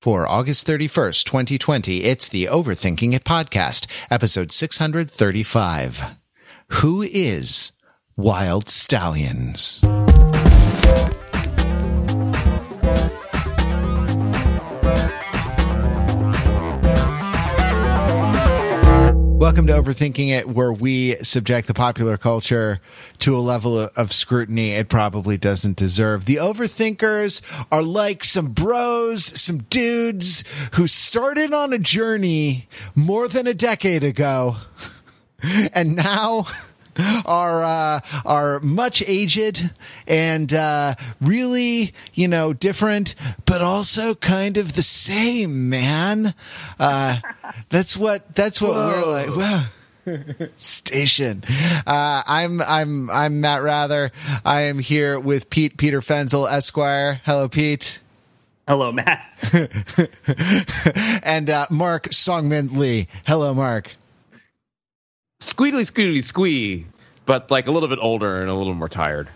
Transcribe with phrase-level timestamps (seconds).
[0.00, 6.14] For August 31st, 2020, it's the Overthinking It podcast, episode 635.
[6.68, 7.72] Who is
[8.16, 9.84] Wild Stallions?
[19.58, 22.80] Welcome to Overthinking It, where we subject the popular culture
[23.18, 26.26] to a level of scrutiny it probably doesn't deserve.
[26.26, 30.44] The Overthinkers are like some bros, some dudes
[30.74, 34.58] who started on a journey more than a decade ago.
[35.72, 36.46] And now
[37.24, 39.70] are uh, are much aged
[40.06, 43.14] and uh, really, you know, different,
[43.46, 46.34] but also kind of the same, man.
[46.78, 47.18] Uh,
[47.68, 48.88] that's what that's what Whoa.
[48.88, 49.36] we're like.
[49.36, 49.64] Wow.
[50.56, 51.42] station.
[51.86, 54.10] Uh, I'm I'm I'm Matt Wrather.
[54.44, 57.20] I am here with Pete Peter Fenzel Esquire.
[57.24, 58.00] Hello, Pete.
[58.66, 59.24] Hello, Matt.
[61.22, 63.08] and uh, Mark Songman Lee.
[63.26, 63.96] Hello, Mark
[65.40, 66.86] squeedly squeedly squee,
[67.26, 69.28] but like a little bit older and a little more tired.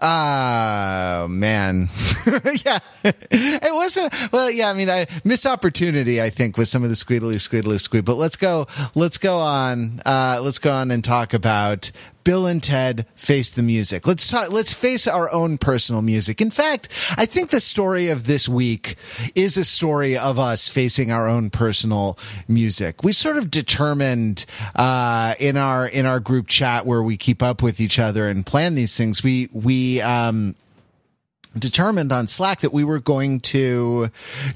[0.00, 1.88] Ah, uh, man.
[2.64, 2.78] yeah.
[3.02, 6.94] It wasn't, well, yeah, I mean, I missed opportunity, I think, with some of the
[6.94, 11.34] squeedly, squeedly, squeed, but let's go, let's go on, uh, let's go on and talk
[11.34, 11.90] about
[12.24, 14.06] Bill and Ted face the music.
[14.06, 16.40] Let's talk, let's face our own personal music.
[16.40, 18.96] In fact, I think the story of this week
[19.34, 23.02] is a story of us facing our own personal music.
[23.02, 27.62] We sort of determined, uh, in our, in our group chat where we keep up
[27.62, 30.54] with each other and plan these things, we, we, um,
[31.56, 34.10] determined on Slack that we were going to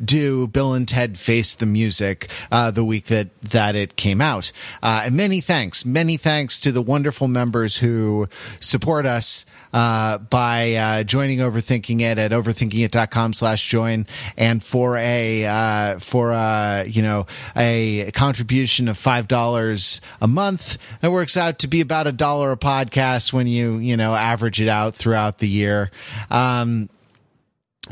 [0.05, 4.53] do Bill and Ted Face the Music uh, the week that that it came out.
[4.83, 8.29] Uh, and many thanks, many thanks to the wonderful members who
[8.61, 14.07] support us uh, by uh, joining Overthinking It at overthinkingit.com slash join.
[14.37, 21.11] And for a, uh, for, a, you know, a contribution of $5 a month, that
[21.11, 24.69] works out to be about a dollar a podcast when you, you know, average it
[24.69, 25.91] out throughout the year.
[26.31, 26.89] Um,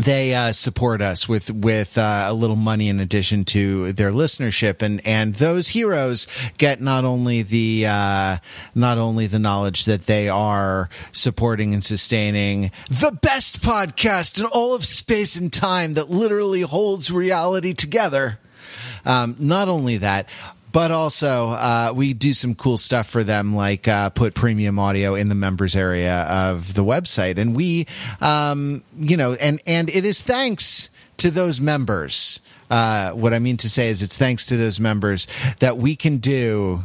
[0.01, 4.83] they uh, support us with with uh, a little money in addition to their listenership,
[4.83, 6.27] and and those heroes
[6.59, 8.39] get not only the uh,
[8.75, 14.75] not only the knowledge that they are supporting and sustaining the best podcast in all
[14.75, 18.39] of space and time that literally holds reality together.
[19.05, 20.29] Um, not only that,
[20.73, 25.15] but also uh, we do some cool stuff for them, like uh, put premium audio
[25.15, 27.87] in the members area of the website, and we,
[28.21, 32.41] um, you know, and and it is thanks to those members.
[32.71, 35.27] Uh, what I mean to say is, it's thanks to those members
[35.59, 36.83] that we can do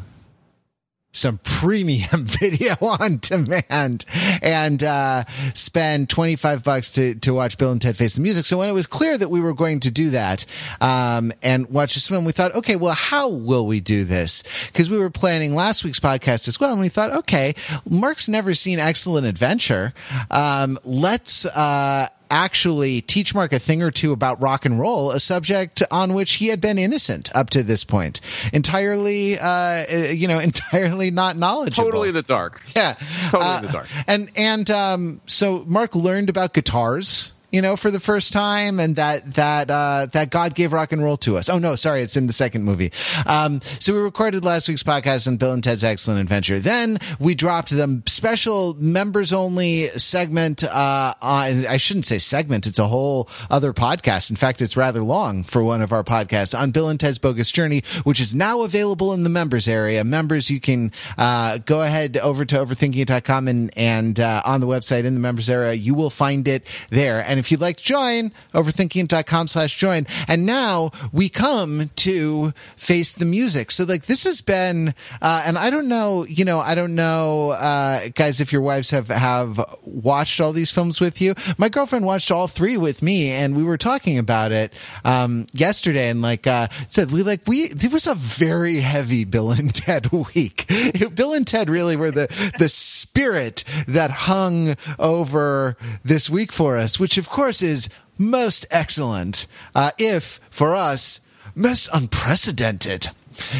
[1.15, 4.05] some premium video on demand
[4.41, 8.45] and uh, spend 25 bucks to, to watch Bill and Ted Face the Music.
[8.45, 10.45] So when it was clear that we were going to do that
[10.81, 14.43] um, and watch this film, we thought, okay, well, how will we do this?
[14.67, 16.71] Because we were planning last week's podcast as well.
[16.71, 17.55] And we thought, okay,
[17.89, 19.93] Mark's never seen Excellent Adventure.
[20.29, 25.19] Um, let's uh, actually teach Mark a thing or two about rock and roll, a
[25.19, 28.19] subject on which he had been innocent up to this point,
[28.51, 31.85] entirely, uh, you know, entirely not knowledgeable.
[31.85, 32.61] Totally in the dark.
[32.75, 32.95] Yeah,
[33.29, 33.87] totally uh, in the dark.
[34.05, 38.97] And and um, so Mark learned about guitars you know, for the first time, and
[38.97, 41.49] that that uh, that God gave rock and roll to us.
[41.49, 42.91] Oh no, sorry, it's in the second movie.
[43.25, 46.59] Um, so we recorded last week's podcast on Bill and Ted's Excellent Adventure.
[46.59, 50.65] Then we dropped the special members only segment.
[50.65, 54.29] Uh, on, I shouldn't say segment; it's a whole other podcast.
[54.29, 57.53] In fact, it's rather long for one of our podcasts on Bill and Ted's Bogus
[57.53, 60.03] Journey, which is now available in the members area.
[60.03, 65.05] Members, you can uh, go ahead over to overthinking.com and and uh, on the website
[65.05, 67.23] in the members area, you will find it there.
[67.25, 70.07] And if you'd like to join, overthinking.com slash join.
[70.27, 73.69] And now we come to face the music.
[73.69, 77.51] So like this has been, uh, and I don't know, you know, I don't know,
[77.51, 81.35] uh, guys, if your wives have, have watched all these films with you.
[81.59, 84.73] My girlfriend watched all three with me and we were talking about it,
[85.03, 89.51] um, yesterday and like, uh, said we like, we, it was a very heavy Bill
[89.51, 90.65] and Ted week.
[91.13, 92.27] Bill and Ted really were the,
[92.57, 97.89] the spirit that hung over this week for us, which of course, is
[98.19, 99.47] most excellent.
[99.73, 101.21] Uh, if, for us,
[101.55, 103.07] most unprecedented.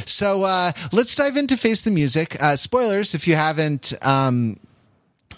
[0.06, 2.40] So uh, let's dive into Face the Music.
[2.40, 3.94] Uh, spoilers if you haven't.
[4.06, 4.60] Um,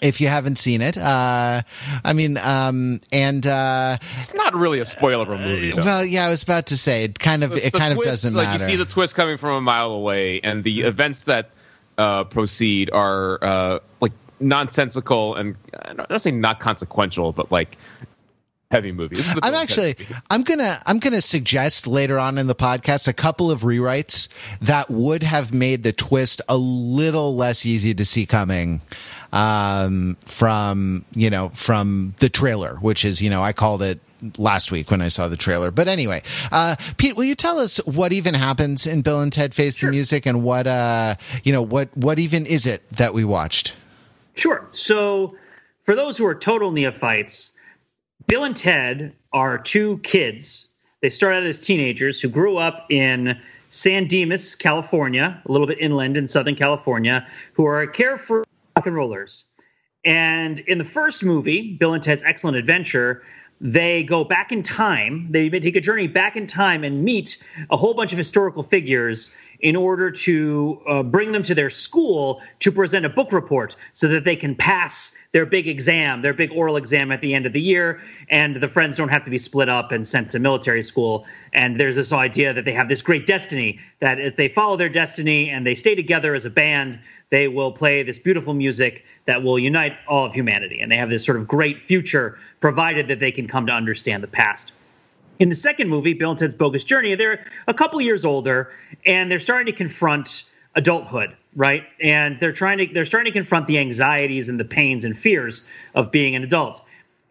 [0.00, 1.62] if you haven't seen it, uh,
[2.04, 5.72] I mean, um, and uh, it's not really a spoiler of a movie.
[5.72, 5.82] Though.
[5.82, 7.18] Well, yeah, I was about to say it.
[7.18, 8.62] Kind of, the, it kind twist, of doesn't like matter.
[8.62, 11.50] You see the twist coming from a mile away, and the events that
[11.96, 17.76] uh, proceed are uh, like nonsensical and I'm not saying not consequential, but like
[18.70, 19.16] heavy movie.
[19.16, 20.22] This is a I'm Bill and Ted actually movie.
[20.30, 24.28] I'm gonna I'm gonna suggest later on in the podcast a couple of rewrites
[24.60, 28.80] that would have made the twist a little less easy to see coming
[29.32, 34.00] um, from you know from the trailer, which is you know I called it
[34.36, 35.70] last week when I saw the trailer.
[35.70, 36.22] But anyway,
[36.52, 39.90] uh, Pete, will you tell us what even happens in Bill and Ted Face the
[39.90, 43.76] Music and what uh, you know what what even is it that we watched?
[44.34, 44.68] Sure.
[44.70, 45.36] So,
[45.84, 47.54] for those who are total neophytes,
[48.26, 50.68] Bill and Ted are two kids.
[51.00, 55.78] They start out as teenagers who grew up in San Dimas, California, a little bit
[55.80, 58.42] inland in Southern California, who are carefree
[58.76, 59.46] rock and rollers.
[60.04, 63.22] And in the first movie, Bill and Ted's Excellent Adventure,
[63.60, 65.28] they go back in time.
[65.30, 69.34] They take a journey back in time and meet a whole bunch of historical figures
[69.60, 74.06] in order to uh, bring them to their school to present a book report so
[74.08, 77.52] that they can pass their big exam, their big oral exam at the end of
[77.52, 78.00] the year.
[78.30, 81.26] And the friends don't have to be split up and sent to military school.
[81.52, 84.88] And there's this idea that they have this great destiny that if they follow their
[84.88, 87.00] destiny and they stay together as a band,
[87.30, 90.80] they will play this beautiful music that will unite all of humanity.
[90.80, 94.22] And they have this sort of great future, provided that they can come to understand
[94.22, 94.72] the past.
[95.38, 98.72] In the second movie, Bill and Ted's Bogus Journey, they're a couple years older
[99.06, 100.44] and they're starting to confront
[100.74, 101.84] adulthood, right?
[102.00, 105.66] And they're trying to they're starting to confront the anxieties and the pains and fears
[105.94, 106.82] of being an adult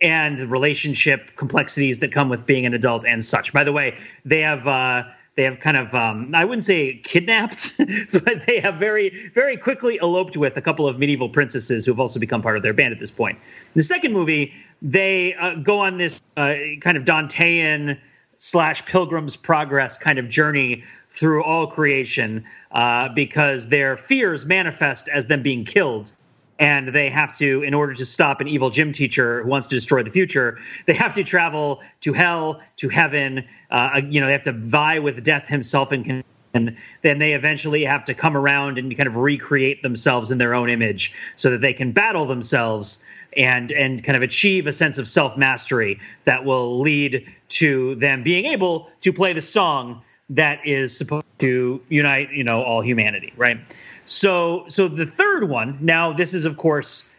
[0.01, 3.51] and the relationship complexities that come with being an adult and such.
[3.51, 5.03] By the way, they have uh
[5.35, 7.77] they have kind of um, I wouldn't say kidnapped,
[8.11, 11.99] but they have very very quickly eloped with a couple of medieval princesses who have
[11.99, 13.37] also become part of their band at this point.
[13.37, 17.97] In the second movie, they uh, go on this uh, kind of Dantean
[18.37, 25.27] slash Pilgrim's Progress kind of journey through all creation uh, because their fears manifest as
[25.27, 26.11] them being killed.
[26.59, 29.75] And they have to in order to stop an evil gym teacher who wants to
[29.75, 30.57] destroy the future
[30.87, 34.97] they have to travel to hell to heaven uh, you know they have to vie
[34.97, 36.23] with death himself and
[36.55, 40.55] and then they eventually have to come around and kind of recreate themselves in their
[40.55, 43.05] own image so that they can battle themselves
[43.37, 48.23] and and kind of achieve a sense of self mastery that will lead to them
[48.23, 50.01] being able to play the song
[50.31, 53.59] that is supposed to unite you know all humanity right?
[54.05, 57.11] So so the third one now this is of course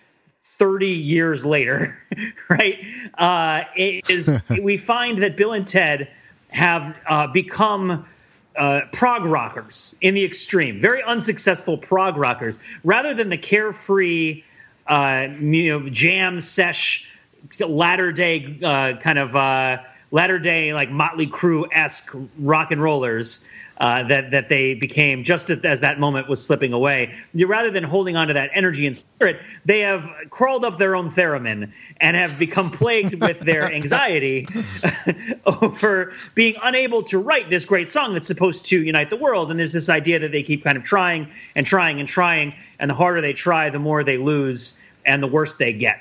[0.43, 1.99] 30 years later
[2.51, 2.79] right?
[3.15, 4.31] Uh is
[4.63, 6.09] we find that bill and ted
[6.51, 8.07] have uh, become
[8.57, 14.43] uh, prog rockers in the extreme, very unsuccessful prog rockers, rather than the carefree,
[14.89, 17.11] uh, you know, jam sesh,
[17.61, 19.79] latter day uh, kind of uh,
[20.11, 23.45] latter day like Motley Crue esque rock and rollers.
[23.79, 27.15] Uh, that that they became just as that moment was slipping away.
[27.33, 31.11] Rather than holding on to that energy and spirit, they have crawled up their own
[31.11, 31.71] theremin
[32.01, 34.49] and have become plagued with their anxiety
[35.63, 39.49] over being unable to write this great song that's supposed to unite the world.
[39.49, 42.91] And there's this idea that they keep kind of trying and trying and trying, and
[42.91, 46.01] the harder they try, the more they lose, and the worse they get.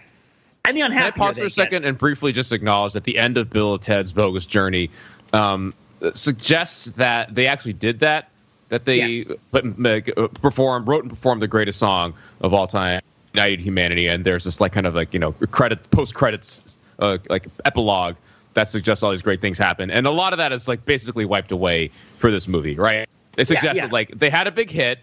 [0.65, 1.53] And the Can I pause for a get.
[1.53, 4.89] second and briefly just acknowledge that the end of Bill and Ted's Bogus Journey
[5.31, 5.73] um,
[6.13, 8.29] suggests that they actually did that,
[8.69, 9.31] that they Yes.
[9.51, 13.01] wrote and performed the greatest song of all time,
[13.33, 17.17] United Humanity, and there's this like kind of like you know credit post credits uh,
[17.29, 18.15] like epilogue
[18.53, 21.25] that suggests all these great things happen, and a lot of that is like basically
[21.25, 23.07] wiped away for this movie, right?
[23.35, 23.89] They suggested yeah.
[23.91, 24.99] like they had a big hit.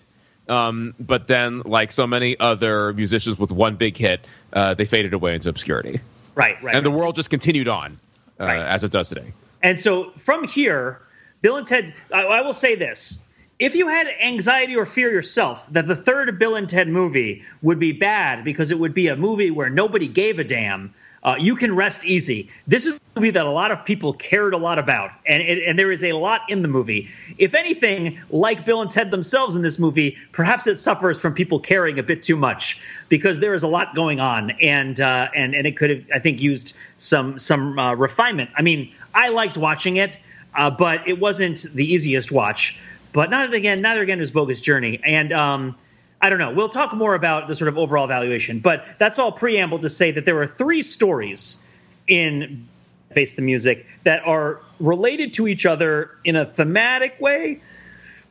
[0.47, 5.15] Um, but then, like so many other musicians with one big hit, uh, they faded
[5.15, 6.01] away into obscurity
[6.35, 6.75] Right, right.
[6.75, 7.99] and the world just continued on
[8.39, 8.59] uh, Right.
[8.61, 9.33] as it does today.
[9.65, 11.01] And so from here,
[11.41, 13.19] Bill and Ted, I, I will say this.
[13.59, 17.79] If you had anxiety or fear yourself that the third Bill and Ted movie would
[17.79, 20.93] be bad because it would be a movie where nobody gave a damn,
[21.23, 22.51] uh, you can rest easy.
[22.67, 25.59] This is a movie that a lot of people cared a lot about, and, and,
[25.61, 27.09] and there is a lot in the movie.
[27.39, 31.59] If anything, like Bill and Ted themselves in this movie, perhaps it suffers from people
[31.59, 32.79] caring a bit too much
[33.09, 36.19] because there is a lot going on, and uh, and and it could have, I
[36.19, 38.51] think, used some some uh, refinement.
[38.55, 40.19] I mean, I liked watching it,
[40.55, 42.79] uh, but it wasn't the easiest watch.
[43.13, 45.77] But not again, neither again was Bogus Journey, and um,
[46.21, 46.53] I don't know.
[46.53, 50.11] We'll talk more about the sort of overall evaluation, but that's all preamble to say
[50.11, 51.63] that there are three stories
[52.09, 52.67] in
[53.13, 57.61] Face the Music that are related to each other in a thematic way,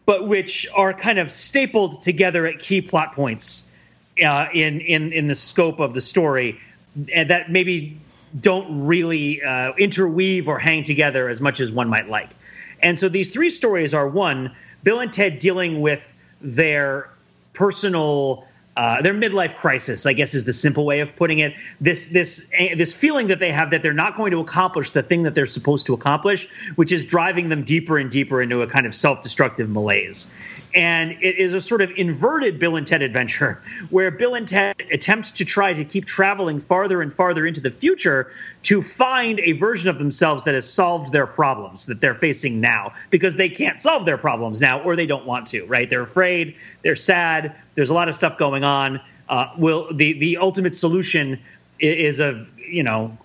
[0.05, 3.71] but which are kind of stapled together at key plot points
[4.23, 6.59] uh, in in in the scope of the story,
[7.13, 7.97] and that maybe
[8.39, 12.29] don't really uh, interweave or hang together as much as one might like.
[12.81, 17.09] And so these three stories are one: Bill and Ted dealing with their
[17.53, 21.53] personal uh, their midlife crisis, I guess, is the simple way of putting it.
[21.79, 25.23] This this this feeling that they have that they're not going to accomplish the thing
[25.23, 28.87] that they're supposed to accomplish, which is driving them deeper and deeper into a kind
[28.87, 30.27] of self-destructive malaise.
[30.73, 33.61] And it is a sort of inverted Bill and Ted adventure,
[33.91, 37.69] where Bill and Ted attempt to try to keep traveling farther and farther into the
[37.69, 38.31] future
[38.63, 42.93] to find a version of themselves that has solved their problems that they're facing now,
[43.11, 45.65] because they can't solve their problems now, or they don't want to.
[45.65, 45.89] Right?
[45.89, 46.55] They're afraid.
[46.81, 47.55] They're sad.
[47.75, 48.99] There's a lot of stuff going on.
[49.29, 51.39] Uh, will the the ultimate solution
[51.79, 53.17] is a you know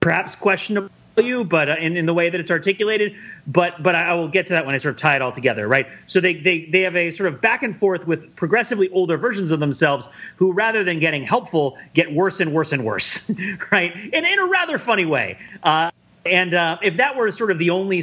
[0.00, 3.14] perhaps questionable you, but uh, in, in the way that it's articulated.
[3.46, 5.68] But but I will get to that when I sort of tie it all together,
[5.68, 5.86] right?
[6.06, 9.50] So they they they have a sort of back and forth with progressively older versions
[9.50, 13.30] of themselves who, rather than getting helpful, get worse and worse and worse,
[13.72, 13.94] right?
[13.94, 15.38] And in a rather funny way.
[15.62, 15.90] Uh,
[16.24, 18.02] and uh, if that were sort of the only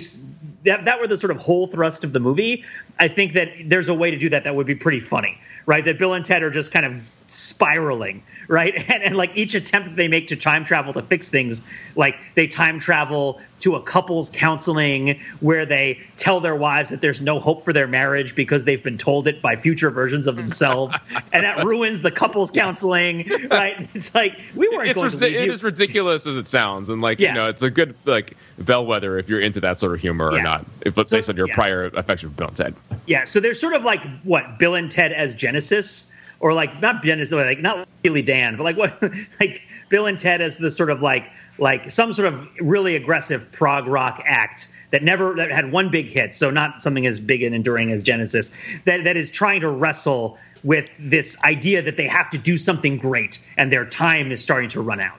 [0.66, 2.66] that that were the sort of whole thrust of the movie,
[3.00, 5.84] I think that there's a way to do that that would be pretty funny, right?
[5.84, 8.74] That Bill and Ted are just kind of spiraling, right?
[8.90, 11.62] And, and like each attempt they make to time travel to fix things,
[11.96, 17.22] like they time travel to a couple's counseling where they tell their wives that there's
[17.22, 20.98] no hope for their marriage because they've been told it by future versions of themselves,
[21.34, 23.88] and that ruins the couple's counseling, right?
[23.94, 25.52] It's like we weren't it's going ris- to leave it you.
[25.52, 27.30] is ridiculous as it sounds, and like Yeah.
[27.30, 30.40] you know, it's a good like bellwether if you're into that sort of humor Yeah.
[30.40, 30.66] or not.
[30.82, 31.56] If let's So- based on your yeah.
[31.56, 32.76] prior affection for Bill and Ted.
[33.06, 37.04] Yeah, so they're sort of like what Bill and Ted as Genesis, or like not
[37.04, 39.02] Genesis, like not Steely Dan, but like what
[39.40, 43.52] like Bill and Ted as the sort of like like some sort of really aggressive
[43.52, 47.44] prog rock act that never that had one big hit, so not something as big
[47.44, 48.52] and enduring as Genesis
[48.86, 52.98] that that is trying to wrestle with this idea that they have to do something
[52.98, 55.18] great and their time is starting to run out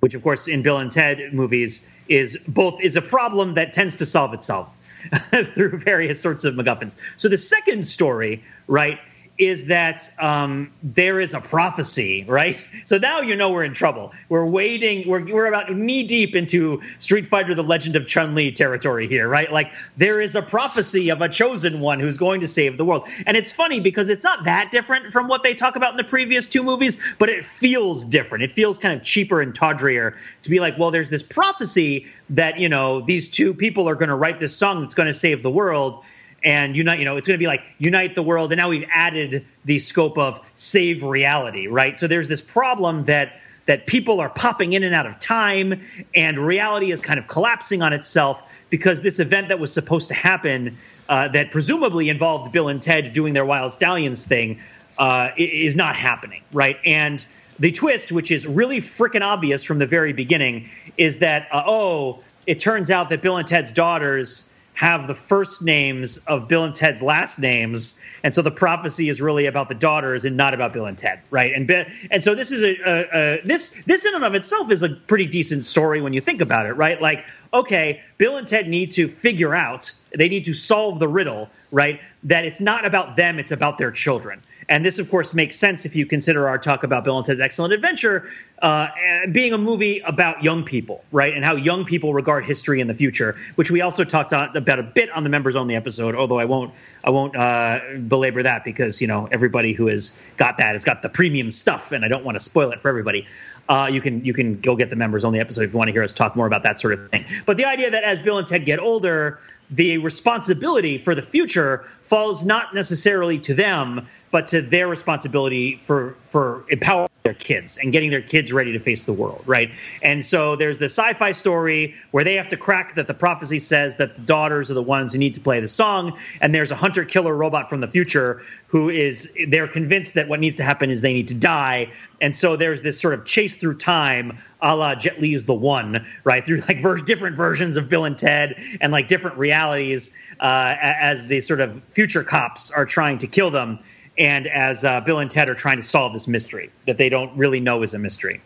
[0.00, 3.96] which of course in Bill and Ted movies is both is a problem that tends
[3.96, 4.74] to solve itself
[5.54, 6.96] through various sorts of MacGuffins.
[7.16, 8.98] So the second story, right,
[9.40, 12.64] is that um, there is a prophecy, right?
[12.84, 14.12] So now you know we're in trouble.
[14.28, 15.08] We're waiting.
[15.08, 19.28] We're we're about knee deep into Street Fighter: The Legend of Chun Li territory here,
[19.28, 19.50] right?
[19.50, 23.08] Like there is a prophecy of a chosen one who's going to save the world,
[23.26, 26.04] and it's funny because it's not that different from what they talk about in the
[26.04, 28.44] previous two movies, but it feels different.
[28.44, 32.58] It feels kind of cheaper and tawdrier to be like, well, there's this prophecy that
[32.58, 35.42] you know these two people are going to write this song that's going to save
[35.42, 36.04] the world
[36.42, 38.86] and unite you know it's going to be like unite the world and now we've
[38.90, 41.98] added the scope of save reality right?
[41.98, 45.80] So there's this problem that that people are popping in and out of time
[46.14, 50.14] and reality is kind of collapsing on itself because this event that was supposed to
[50.14, 50.76] happen
[51.08, 54.60] uh, that presumably involved bill and ted doing their wild stallions thing
[54.98, 56.78] uh, is not happening right?
[56.84, 57.24] And
[57.58, 62.22] the twist which is really freaking obvious from the very beginning is that uh, oh
[62.46, 64.49] it turns out that bill and ted's daughters
[64.80, 69.20] have the first names of Bill and Ted's last names, and so the prophecy is
[69.20, 71.52] really about the daughters and not about Bill and Ted, right?
[71.54, 71.70] And
[72.10, 74.88] and so this is a, a, a this this in and of itself is a
[74.88, 76.98] pretty decent story when you think about it, right?
[76.98, 81.50] Like, okay, Bill and Ted need to figure out they need to solve the riddle,
[81.70, 82.00] right?
[82.22, 84.40] That it's not about them, it's about their children.
[84.70, 87.40] And this, of course, makes sense if you consider our talk about Bill and Ted's
[87.40, 88.30] Excellent Adventure
[88.62, 88.86] uh,
[89.32, 91.34] being a movie about young people, right?
[91.34, 94.82] And how young people regard history in the future, which we also talked about a
[94.84, 96.14] bit on the members only episode.
[96.14, 96.72] Although I won't,
[97.02, 101.02] I won't uh, belabor that because you know everybody who has got that has got
[101.02, 103.26] the premium stuff, and I don't want to spoil it for everybody.
[103.68, 105.92] Uh, you can you can go get the members only episode if you want to
[105.92, 107.24] hear us talk more about that sort of thing.
[107.44, 111.88] But the idea that as Bill and Ted get older, the responsibility for the future
[112.02, 117.92] falls not necessarily to them, but to their responsibility for for empowering their kids and
[117.92, 119.70] getting their kids ready to face the world, right?
[120.02, 123.96] And so there's the sci-fi story where they have to crack that the prophecy says
[123.96, 126.76] that the daughters are the ones who need to play the song, and there's a
[126.76, 131.00] hunter-killer robot from the future who is they're convinced that what needs to happen is
[131.00, 134.94] they need to die, and so there's this sort of chase through time, a la
[134.94, 136.44] Jet Li's The One, right?
[136.44, 141.26] Through like ver- different versions of Bill and Ted and like different realities uh, as
[141.26, 143.78] the sort of future cops are trying to kill them
[144.20, 147.34] and as uh, Bill and Ted are trying to solve this mystery that they don't
[147.36, 148.42] really know is a mystery,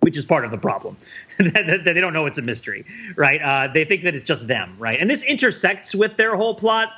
[0.00, 0.96] which is part of the problem
[1.38, 3.40] that, they don't know it's a mystery, right?
[3.40, 5.00] Uh, they think that it's just them, right?
[5.00, 6.92] And this intersects with their whole plot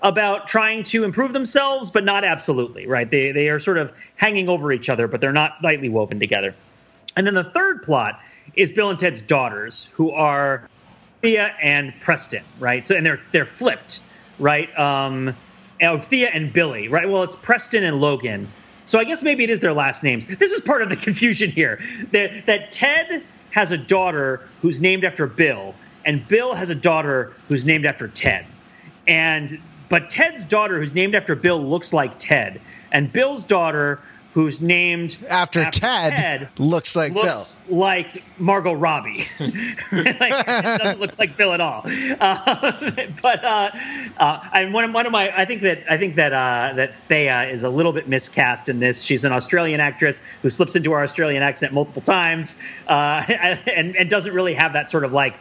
[0.00, 3.08] about trying to improve themselves, but not absolutely, right?
[3.08, 6.54] They they are sort of hanging over each other, but they're not tightly woven together.
[7.16, 8.20] And then the third plot
[8.54, 10.68] is Bill and Ted's daughters, who are
[11.22, 12.86] Thea and Preston, right?
[12.86, 14.00] So and they're they're flipped,
[14.40, 14.76] right?
[14.76, 15.34] Um,
[15.82, 17.08] oh, Thea and Billy, right?
[17.08, 18.48] Well, it's Preston and Logan.
[18.84, 20.26] So I guess maybe it is their last names.
[20.26, 21.80] This is part of the confusion here.
[22.12, 27.32] That that Ted has a daughter who's named after Bill, and Bill has a daughter
[27.48, 28.46] who's named after Ted.
[29.06, 32.60] And but Ted's daughter, who's named after Bill, looks like Ted,
[32.92, 34.00] and Bill's daughter,
[34.38, 37.76] who's named after, Ted, Ted, looks like looks Bill.
[37.76, 39.26] like Margot Robbie.
[39.40, 41.82] like, doesn't look like Bill at all.
[41.84, 43.70] Uh, but uh,
[44.16, 46.96] uh, and one of, one of my, I think that I think that uh, that
[46.96, 49.02] Thea is a little bit miscast in this.
[49.02, 53.24] She's an Australian actress who slips into our Australian accent multiple times, uh,
[53.66, 55.34] and and doesn't really have that sort of like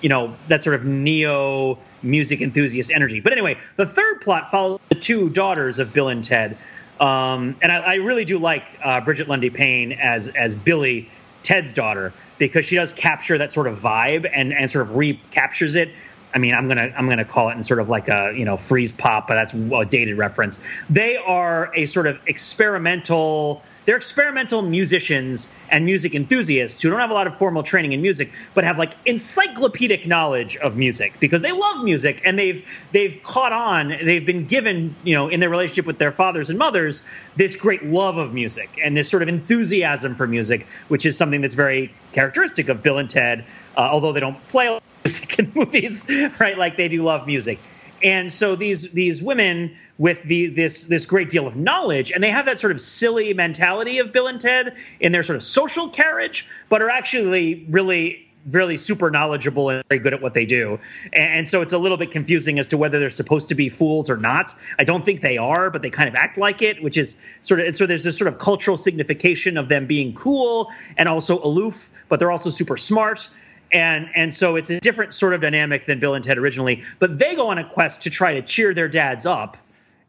[0.00, 3.20] you know that sort of neo music enthusiast energy.
[3.20, 6.58] But anyway, the third plot follows the two daughters of Bill and Ted,
[7.00, 11.08] um, and I, I, really do like uh, Brigette Lundy Paine as as Billy,
[11.42, 15.76] Ted's daughter, because she does capture that sort of vibe and and sort of recaptures
[15.76, 15.90] it.
[16.34, 18.58] I mean, I'm gonna I'm gonna call it in sort of like a you know
[18.58, 20.60] freeze pop, but that's a dated reference.
[20.90, 27.10] They are a sort of experimental they're experimental musicians and music enthusiasts who don't have
[27.10, 31.42] a lot of formal training in music, but have like encyclopedic knowledge of music because
[31.42, 33.88] they love music and they've they've caught on.
[33.88, 37.04] They've been given, you know, in their relationship with their fathers and mothers,
[37.36, 41.40] this great love of music and this sort of enthusiasm for music, which is something
[41.40, 43.44] that's very characteristic of Bill and Ted.
[43.76, 46.06] Uh, although they don't play music in movies,
[46.38, 46.58] right?
[46.58, 47.58] Like they do love music
[48.02, 52.30] and so these these women with the this this great deal of knowledge and they
[52.30, 55.88] have that sort of silly mentality of bill and ted in their sort of social
[55.88, 60.78] carriage but are actually really really super knowledgeable and very good at what they do.
[61.12, 64.08] And so it's a little bit confusing as to whether they're supposed to be fools
[64.08, 64.54] or not.
[64.78, 67.60] I don't think they are but they kind of act like it which is sort
[67.60, 71.42] of and so there's this sort of cultural signification of them being cool and also
[71.42, 73.28] aloof but they're also super smart
[73.72, 76.82] and and so it's a different sort of dynamic than Bill and Ted originally.
[76.98, 79.56] But they go on a quest to try to cheer their dads up,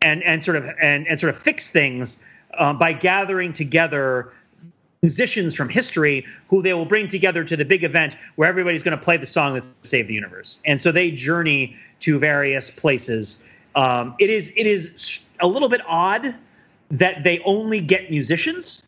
[0.01, 2.20] and and sort of and and sort of fix things
[2.58, 4.34] um, by gathering together
[5.01, 8.96] musicians from history who they will bring together to the big event where everybody's going
[8.96, 10.62] to play the song that saved the universe.
[10.63, 13.41] And so they journey to various places.
[13.75, 16.36] Um, it is it is a little bit odd
[16.91, 18.84] that they only get musicians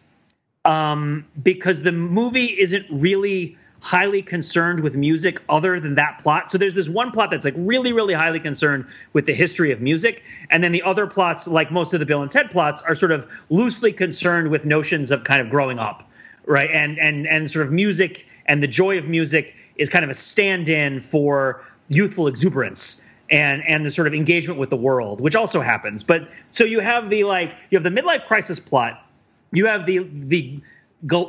[0.65, 6.49] um, because the movie isn't really highly concerned with music other than that plot.
[6.49, 9.81] So there's this one plot that's like really, really highly concerned with the history of
[9.81, 10.23] music.
[10.49, 13.11] And then the other plots, like most of the Bill and Ted plots, are sort
[13.11, 16.09] of loosely concerned with notions of kind of growing up.
[16.46, 16.69] Right.
[16.72, 20.13] And and and sort of music and the joy of music is kind of a
[20.13, 25.59] stand-in for youthful exuberance and and the sort of engagement with the world, which also
[25.59, 26.03] happens.
[26.05, 29.05] But so you have the like you have the midlife crisis plot,
[29.51, 30.61] you have the the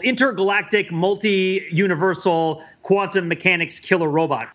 [0.02, 4.48] intergalactic, multi-universal quantum mechanics killer robot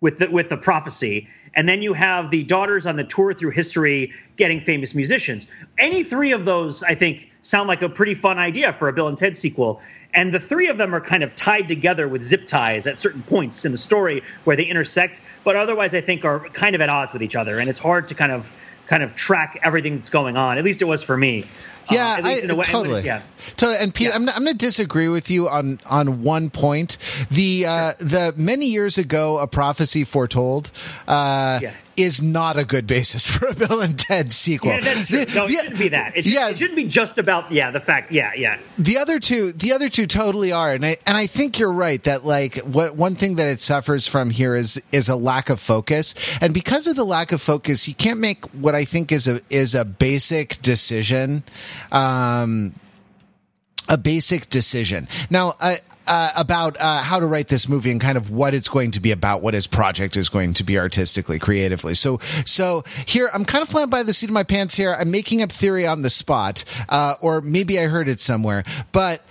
[0.00, 1.28] with the, with the prophecy.
[1.54, 5.46] And then you have the daughters on the tour through history getting famous musicians.
[5.78, 9.08] Any three of those, I think, sound like a pretty fun idea for a Bill
[9.08, 9.80] and Ted sequel.
[10.14, 13.22] And the three of them are kind of tied together with zip ties at certain
[13.22, 16.88] points in the story where they intersect, but otherwise, I think, are kind of at
[16.88, 17.58] odds with each other.
[17.58, 18.50] And it's hard to kind of
[18.86, 20.58] kind of track everything that's going on.
[20.58, 21.46] At least it was for me.
[21.90, 23.02] Yeah, um, I, totally.
[23.02, 23.22] yeah,
[23.56, 23.78] totally.
[23.78, 24.14] And Pete, yeah.
[24.14, 26.98] I'm, I'm going to disagree with you on on one point.
[27.30, 28.06] The uh, sure.
[28.06, 30.70] the many years ago, a prophecy foretold.
[31.08, 34.70] Uh, yeah is not a good basis for a Bill and Ted sequel.
[34.70, 35.24] Yeah, that's true.
[35.34, 36.16] no, it shouldn't be that.
[36.16, 38.10] It, should, yeah, it shouldn't be just about yeah the fact.
[38.10, 38.58] Yeah, yeah.
[38.78, 42.02] The other two, the other two totally are, and I and I think you're right
[42.04, 45.60] that like what one thing that it suffers from here is is a lack of
[45.60, 49.28] focus, and because of the lack of focus, you can't make what I think is
[49.28, 51.42] a is a basic decision.
[51.92, 52.74] Um,
[53.88, 55.08] a basic decision.
[55.30, 58.68] Now, I, uh, about uh, how to write this movie and kind of what it's
[58.68, 61.94] going to be about, what his project is going to be artistically, creatively.
[61.94, 64.76] So, so here I'm kind of flying by the seat of my pants.
[64.76, 68.64] Here, I'm making up theory on the spot, uh, or maybe I heard it somewhere.
[68.92, 69.22] But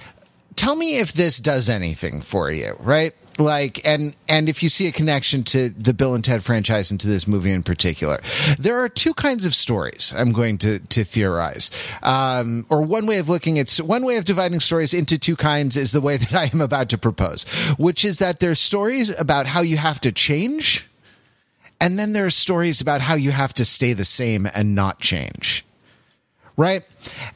[0.56, 3.14] tell me if this does anything for you, right?
[3.40, 7.00] Like and and if you see a connection to the Bill and Ted franchise and
[7.02, 8.20] to this movie in particular,
[8.58, 11.72] there are two kinds of stories I'm going to to theorize.
[12.04, 15.78] Um, or one way of looking at one way of dividing stories into two kinds
[15.78, 17.44] is the way that I am about to propose,
[17.78, 20.90] which is that there's stories about how you have to change,
[21.80, 25.00] and then there are stories about how you have to stay the same and not
[25.00, 25.66] change
[26.60, 26.84] right?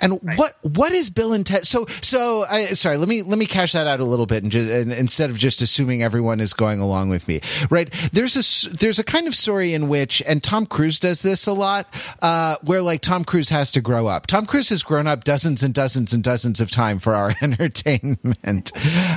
[0.01, 0.37] And right.
[0.37, 1.65] what what is Bill and Ted?
[1.65, 4.51] So so I sorry, let me let me cash that out a little bit and,
[4.51, 7.91] just, and instead of just assuming everyone is going along with me, right?
[8.11, 11.53] There's a there's a kind of story in which and Tom Cruise does this a
[11.53, 11.87] lot,
[12.21, 14.27] uh, where like Tom Cruise has to grow up.
[14.27, 18.71] Tom Cruise has grown up dozens and dozens and dozens of time for our entertainment.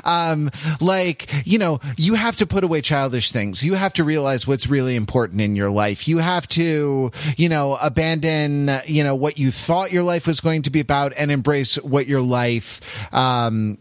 [0.04, 3.64] Um, like you know, you have to put away childish things.
[3.64, 6.08] You have to realize what's really important in your life.
[6.08, 10.62] You have to you know abandon you know what you thought your life was going
[10.62, 12.80] to be about and embrace what your life
[13.14, 13.78] um,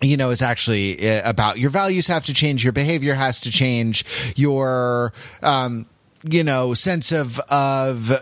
[0.00, 1.58] you know, is actually uh, about.
[1.58, 2.62] Your values have to change.
[2.64, 4.04] Your behavior has to change.
[4.36, 5.12] Your,
[5.42, 5.86] um,
[6.22, 8.12] you know, sense of of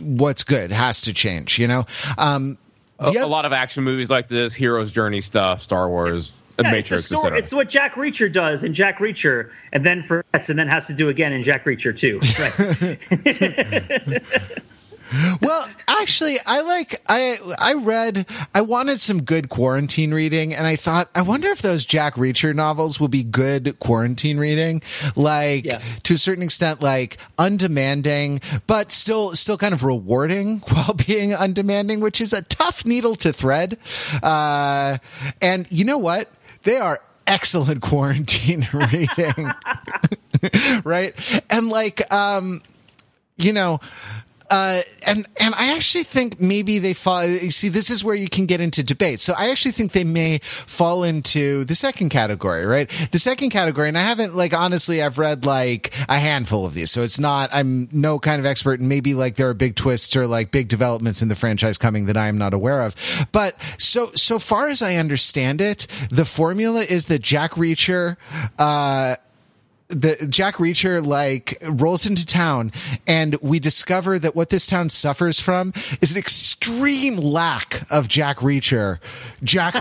[0.00, 1.58] what's good has to change.
[1.58, 1.86] You know,
[2.18, 2.58] um,
[2.98, 6.70] a, The a lot of action movies like this, hero's journey stuff, Star Wars, Yeah,
[6.70, 7.38] Matrix, it's, story, etc.
[7.38, 10.94] it's what Jack Reacher does in Jack Reacher, and then forgets, and then has to
[10.94, 12.18] do again in Jack Reacher too.
[12.38, 12.98] Right.
[15.40, 20.76] well, actually, I like I I read I wanted some good quarantine reading, and I
[20.76, 24.82] thought I wonder if those Jack Reacher novels will be good quarantine reading,
[25.16, 25.80] like Yeah.
[26.04, 32.00] to a certain extent, like undemanding, but still still kind of rewarding while being undemanding,
[32.00, 33.78] which is a tough needle to thread.
[34.22, 34.98] Uh,
[35.42, 36.28] and you know what?
[36.62, 39.50] They are excellent quarantine reading,
[40.84, 41.14] right?
[41.50, 42.62] And like, um,
[43.36, 43.80] you know
[44.50, 47.24] uh, and and I actually think maybe they fall.
[47.24, 49.20] You see, this is where you can get into debate.
[49.20, 52.90] So I actually think they may fall into the second category, right?
[53.12, 56.90] The second category, and I haven't like honestly, I've read like a handful of these,
[56.90, 57.48] so it's not.
[57.52, 60.68] I'm no kind of expert, and maybe like there are big twists or like big
[60.68, 62.96] developments in the franchise coming that I am not aware of.
[63.30, 68.16] But so so far as I understand it, the formula is that Jack Reacher.
[68.58, 69.16] Uh,
[69.90, 72.72] the Jack Reacher like rolls into town
[73.06, 78.38] and we discover that what this town suffers from is an extreme lack of Jack
[78.38, 78.98] Reacher.
[79.42, 79.74] Jack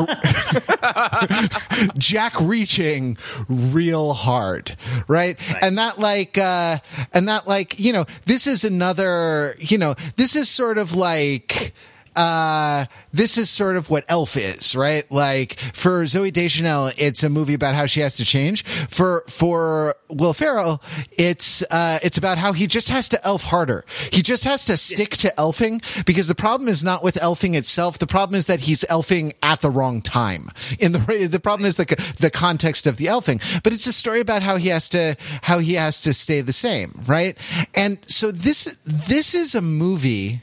[1.98, 3.18] Jack reaching
[3.48, 4.76] real hard,
[5.08, 5.38] right?
[5.62, 6.80] And that like uh
[7.14, 11.74] and that like, you know, this is another, you know, this is sort of like
[12.20, 15.10] uh, this is sort of what Elf is, right?
[15.10, 18.64] Like for Zooey Deschanel, it's a movie about how she has to change.
[18.64, 23.86] For for Will Ferrell, it's uh, it's about how he just has to elf harder.
[24.12, 28.00] He just has to stick to elfing because the problem is not with elfing itself.
[28.00, 30.50] The problem is that he's elfing at the wrong time.
[30.78, 31.00] In the
[31.32, 31.86] the problem is the
[32.20, 33.42] the context of the elfing.
[33.64, 36.52] But it's a story about how he has to how he has to stay the
[36.52, 37.38] same, right?
[37.76, 40.42] And so this this is a movie.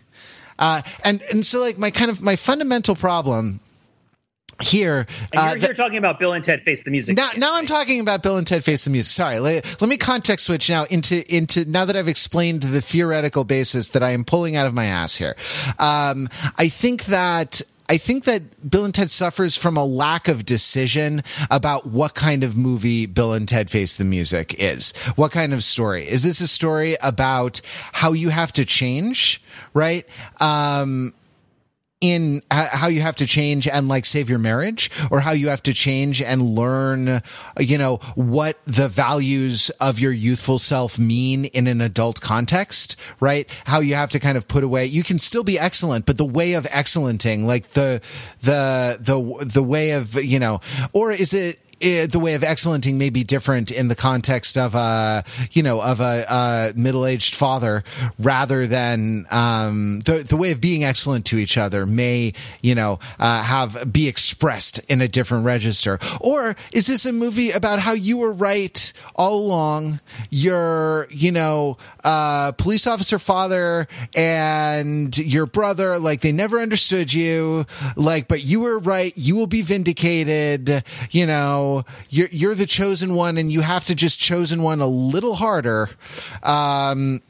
[0.58, 3.60] Uh, and and so like my kind of my fundamental problem
[4.62, 5.06] here.
[5.32, 7.16] And uh, you're, that- you're talking about Bill and Ted Face the Music.
[7.16, 9.12] now, now I'm talking about Bill and Ted Face the Music.
[9.12, 13.44] Sorry, let, let me context switch now into into now that I've explained the theoretical
[13.44, 15.36] basis that I am pulling out of my ass here.
[15.78, 17.62] Um, I think that.
[17.88, 22.42] I think that Bill and Ted suffers from a lack of decision about what kind
[22.42, 24.92] of movie Bill and Ted Face the Music is.
[25.14, 26.08] What kind of story?
[26.08, 27.60] Is this a story about
[27.92, 30.06] how you have to change, right?
[30.40, 31.14] Um,
[32.02, 35.62] in how you have to change and like save your marriage or how you have
[35.62, 37.22] to change and learn
[37.58, 43.48] you know what the values of your youthful self mean in an adult context right?
[43.64, 46.26] How you have to kind of put away you can still be excellent but the
[46.26, 48.02] way of excellenting like the
[48.42, 50.60] the the the way of you know
[50.92, 54.74] or is it eh, the way of excellenting may be different in the context of
[54.74, 57.84] a you know of a, a middle-aged father
[58.18, 62.98] rather than um, the the way of being excellent to each other may you know
[63.18, 65.98] uh, have be expressed in a different register.
[66.20, 70.00] Or is this a movie about how you were right all along?
[70.30, 77.66] Your you know uh, police officer father and your brother like they never understood you.
[77.96, 79.12] Like but you were right.
[79.16, 81.65] You will be vindicated you know
[82.10, 85.88] you're you're the chosen one and you have to just chosen one a little harder.
[86.42, 87.22] Um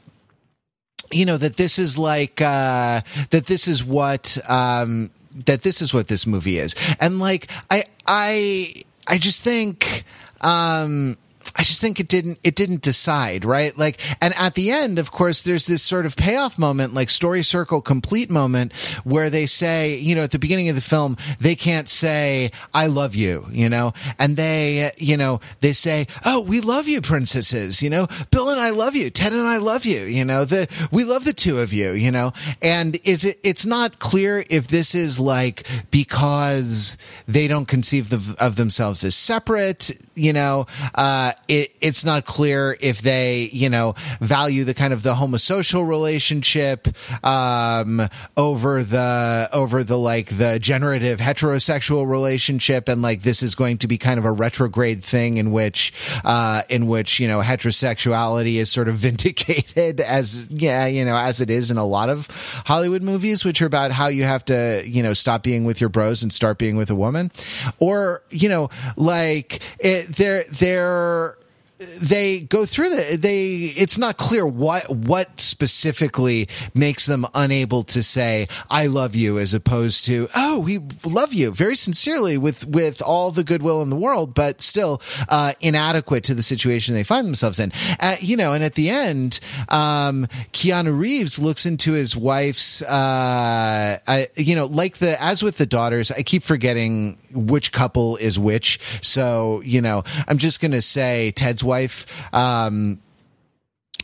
[1.11, 5.09] you know that this is like uh that this is what um
[5.45, 6.75] that this is what this movie is.
[6.99, 10.03] And like i i i just think
[10.41, 11.17] um
[11.57, 13.75] I just think it didn't it didn't decide, right?
[13.77, 17.43] Like and at the end, of course, there's this sort of payoff moment, like story
[17.43, 21.55] circle complete moment where they say, you know, at the beginning of the film, they
[21.55, 26.61] can't say I love you, you know, and they, you know, they say, "Oh, we
[26.61, 30.01] love you, princesses," you know, Bill and I love you, Ted and I love you,
[30.01, 33.39] you know, the we love the two of you, you know, and is it?
[33.43, 39.15] It's not clear if this is like because they don't conceive the, of themselves as
[39.15, 44.93] separate, you know, uh, it, it's not clear if they, you know, value the kind
[44.93, 46.87] of the homosocial relationship,
[47.23, 48.01] um,
[48.35, 52.89] over the, over the like the generative heterosexual relationship.
[52.89, 55.93] And like this is going to be kind of a retrograde thing in which,
[56.25, 61.41] uh, in which, you know, heterosexuality is sort of vindicated as, yeah, you know, as
[61.41, 62.27] it is in a lot of
[62.65, 65.89] Hollywood movies, which are about how you have to, you know, stop being with your
[65.89, 67.31] bros and start being with a woman.
[67.79, 71.36] Or, you know, like it, they're, they're,
[71.79, 78.01] they go through the they it's not clear what what specifically makes them unable to
[78.01, 82.99] say i love you as opposed to oh we love you very sincerely with with
[83.01, 87.27] all the goodwill in the world but still uh, inadequate to the situation they find
[87.27, 87.71] themselves in.
[87.99, 93.99] Uh, you know and at the end um, keanu reeves looks into his wife's uh,
[94.07, 98.39] I, you know like the as with the daughters i keep forgetting which couple is
[98.39, 98.79] which.
[99.03, 102.05] So you know i'm just gonna say ted's wife.
[102.33, 102.99] Um,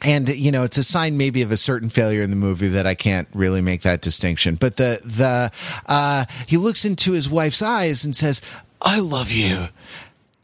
[0.04, 2.86] and you know it's a sign maybe of a certain failure in the movie that
[2.86, 4.56] I can't really make that distinction.
[4.56, 5.52] But the the
[5.86, 8.42] uh, he looks into his wife's eyes and says,
[8.82, 9.68] "I love you."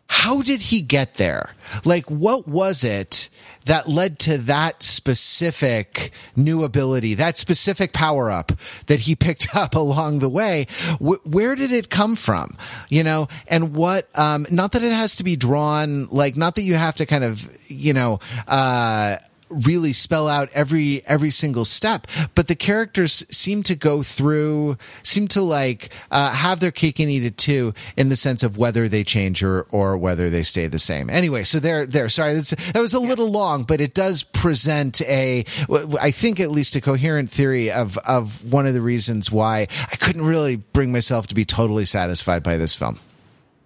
[0.07, 1.53] How did he get there?
[1.85, 3.29] Like, what was it
[3.69, 8.51] that led to that specific new ability, that specific power up
[8.87, 10.65] that he picked up along the way?
[10.97, 12.57] Wh- where did it come from?
[12.89, 16.63] You know, and what, um, not that it has to be drawn, like, not that
[16.63, 19.17] you have to kind of, you know, uh,
[19.49, 25.27] really spell out every every single step but the characters seem to go through seem
[25.27, 28.87] to like uh, have their cake and eat it too in the sense of whether
[28.87, 31.09] they change or or whether they stay the same.
[31.09, 32.09] Anyway so there there.
[32.09, 35.43] Sorry that was a little long but it does present a
[36.01, 39.95] i think at least a coherent theory of of one of the reasons why i
[39.95, 42.99] couldn't really bring myself to be totally satisfied by this film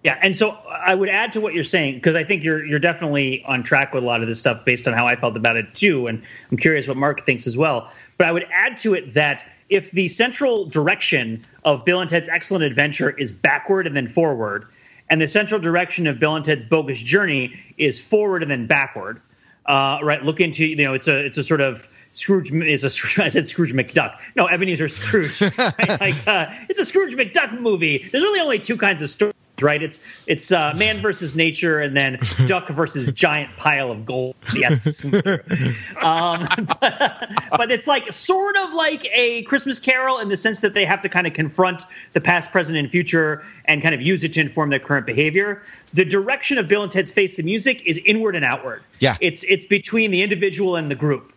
[0.04, 2.78] yeah, and so I would add to what you're saying because I think you're you're
[2.78, 5.56] definitely on track with a lot of this stuff based on how I felt about
[5.56, 7.90] it too, and I'm curious what Mark thinks as well.
[8.18, 12.28] But I would add to it that if the central direction of Bill and Ted's
[12.28, 14.66] Excellent Adventure is backward and then forward,
[15.08, 19.22] and the central direction of Bill and Ted's Bogus Journey is forward and then backward,
[19.64, 20.22] uh, right?
[20.22, 22.88] Look into you know it's a it's a sort of Scrooge is a
[23.24, 24.18] I said Scrooge McDuck.
[24.36, 25.40] No, Ebenezer Scrooge.
[25.40, 25.78] Right?
[26.00, 28.06] like uh, it's a Scrooge McDuck movie.
[28.12, 29.82] There's really only two kinds of stories right?
[29.82, 34.34] It's it's uh, man versus nature, and then duck versus giant pile of gold.
[34.54, 36.46] Yes, um,
[36.80, 40.84] but, but, it's like sort of like a Christmas Carol in the sense that they
[40.84, 44.32] have to kind of confront the past, present, and future, and kind of use it
[44.34, 45.62] to inform their current behavior.
[45.92, 48.82] The direction of Bill and Ted's Face the Music is inward and outward.
[49.00, 51.32] Yeah, it's it's between the individual and the group.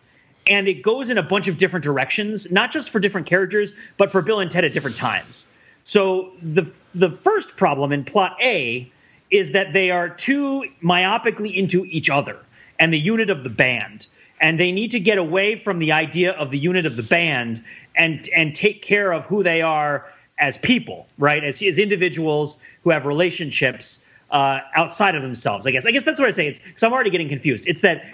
[0.46, 4.10] And it goes in a bunch of different directions, not just for different characters, but
[4.10, 5.48] for Bill and Ted at different times.
[5.88, 8.92] So the the first problem in plot A
[9.30, 12.36] is that they are too myopically into each other
[12.78, 14.06] and the unit of the band.
[14.38, 17.64] And they need to get away from the idea of the unit of the band
[17.96, 20.04] and and take care of who they are
[20.38, 21.42] as people, right?
[21.42, 25.66] As, as individuals who have relationships uh, outside of themselves.
[25.66, 25.86] I guess.
[25.86, 26.48] I guess that's what I say.
[26.48, 27.66] It's because I'm already getting confused.
[27.66, 28.04] It's that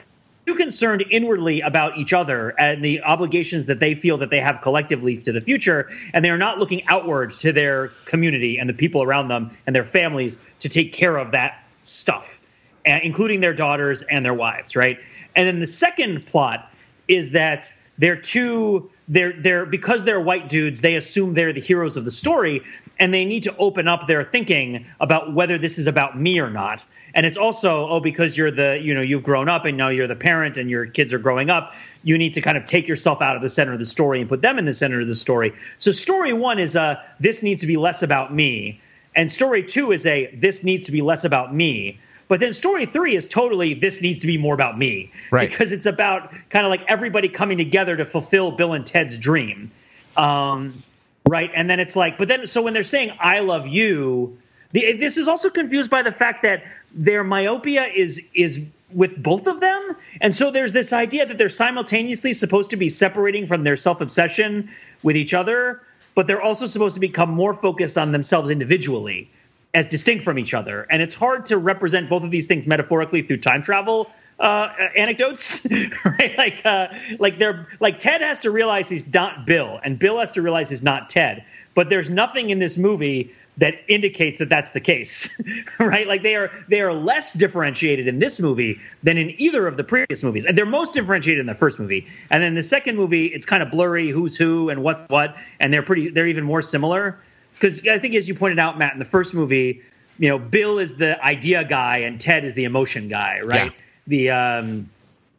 [0.46, 4.60] too concerned inwardly about each other and the obligations that they feel that they have
[4.60, 8.74] collectively to the future, and they are not looking outwards to their community and the
[8.74, 12.40] people around them and their families to take care of that stuff,
[12.86, 14.98] uh, including their daughters and their wives, right?
[15.34, 16.70] And then the second plot
[17.08, 21.96] is that they're too they're they're because they're white dudes, they assume they're the heroes
[21.96, 22.62] of the story,
[22.98, 26.50] and they need to open up their thinking about whether this is about me or
[26.50, 29.88] not and it's also oh because you're the you know you've grown up and now
[29.88, 31.74] you're the parent and your kids are growing up
[32.04, 34.28] you need to kind of take yourself out of the center of the story and
[34.28, 35.54] put them in the center of the story.
[35.78, 38.80] So story one is a this needs to be less about me.
[39.16, 41.98] And story two is a this needs to be less about me.
[42.28, 45.12] But then story three is totally this needs to be more about me.
[45.30, 45.48] Right.
[45.48, 49.70] Because it's about kind of like everybody coming together to fulfill bill and ted's dream.
[50.16, 50.82] Um,
[51.26, 51.50] right?
[51.54, 54.38] And then it's like but then so when they're saying i love you
[54.74, 58.60] the, this is also confused by the fact that their myopia is is
[58.90, 59.96] with both of them.
[60.20, 64.00] And so there's this idea that they're simultaneously supposed to be separating from their self
[64.00, 64.70] obsession
[65.04, 65.80] with each other,
[66.16, 69.30] but they're also supposed to become more focused on themselves individually
[69.74, 70.86] as distinct from each other.
[70.90, 74.10] And it's hard to represent both of these things metaphorically through time travel
[74.40, 75.66] uh, anecdotes,
[76.04, 76.36] right?
[76.36, 76.88] Like, uh,
[77.20, 80.68] like they're like Ted has to realize he's not Bill, and Bill has to realize
[80.68, 81.44] he's not Ted.
[81.74, 85.40] But there's nothing in this movie that indicates that that's the case,
[85.78, 86.08] right?
[86.08, 89.84] Like they are they are less differentiated in this movie than in either of the
[89.84, 92.06] previous movies, and they're most differentiated in the first movie.
[92.30, 95.72] And then the second movie, it's kind of blurry who's who and what's what, and
[95.72, 97.18] they're pretty they're even more similar
[97.54, 99.80] because I think as you pointed out, Matt, in the first movie,
[100.18, 103.72] you know, Bill is the idea guy and Ted is the emotion guy, right?
[103.72, 103.80] Yeah.
[104.06, 104.90] The um,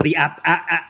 [0.04, 0.42] the ap,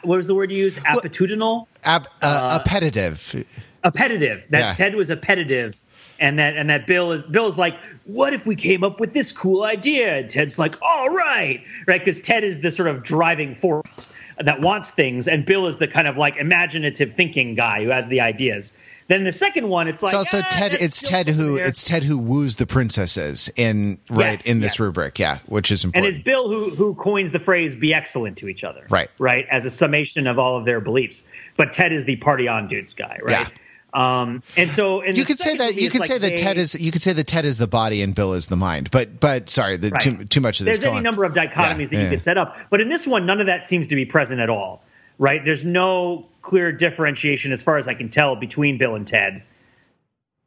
[0.03, 0.77] what was the word you used?
[0.79, 1.67] Appitudinal.
[1.83, 3.45] Ab, uh, uh, appetitive.
[3.83, 4.45] Appetitive.
[4.49, 4.73] That yeah.
[4.73, 5.81] Ted was appetitive
[6.19, 7.75] and that and that Bill is Bill is like,
[8.05, 10.17] what if we came up with this cool idea?
[10.17, 14.61] And Ted's like, all right, right, because Ted is the sort of driving force that
[14.61, 18.21] wants things, and Bill is the kind of like imaginative thinking guy who has the
[18.21, 18.73] ideas.
[19.07, 20.73] Then the second one, it's like it's also ah, Ted.
[20.79, 21.67] It's Ted who there.
[21.67, 24.79] it's Ted who woos the princesses in right Yes, in this yes.
[24.79, 25.19] rubric.
[25.19, 26.07] Yeah, which is important.
[26.07, 29.07] and it's Bill who who coins the phrase "be excellent to each other," Right.
[29.19, 31.27] Right, as a summation of all of their beliefs.
[31.55, 33.47] But Ted is the party on dudes guy, right?
[33.95, 36.57] Um, and so and you could say that you could like say that they- Ted
[36.57, 38.91] is you could say that Ted is the body and Bill is the mind.
[38.91, 40.01] But but sorry, the, Right.
[40.01, 40.79] too too much of this.
[40.79, 41.03] There's any on.
[41.03, 42.09] number of dichotomies Yeah, that you yeah.
[42.09, 44.49] could set up, but in this one, none of that seems to be present at
[44.49, 44.83] all.
[45.17, 45.45] Right?
[45.45, 49.43] There's no clear differentiation, as far as I can tell, between Bill and Ted.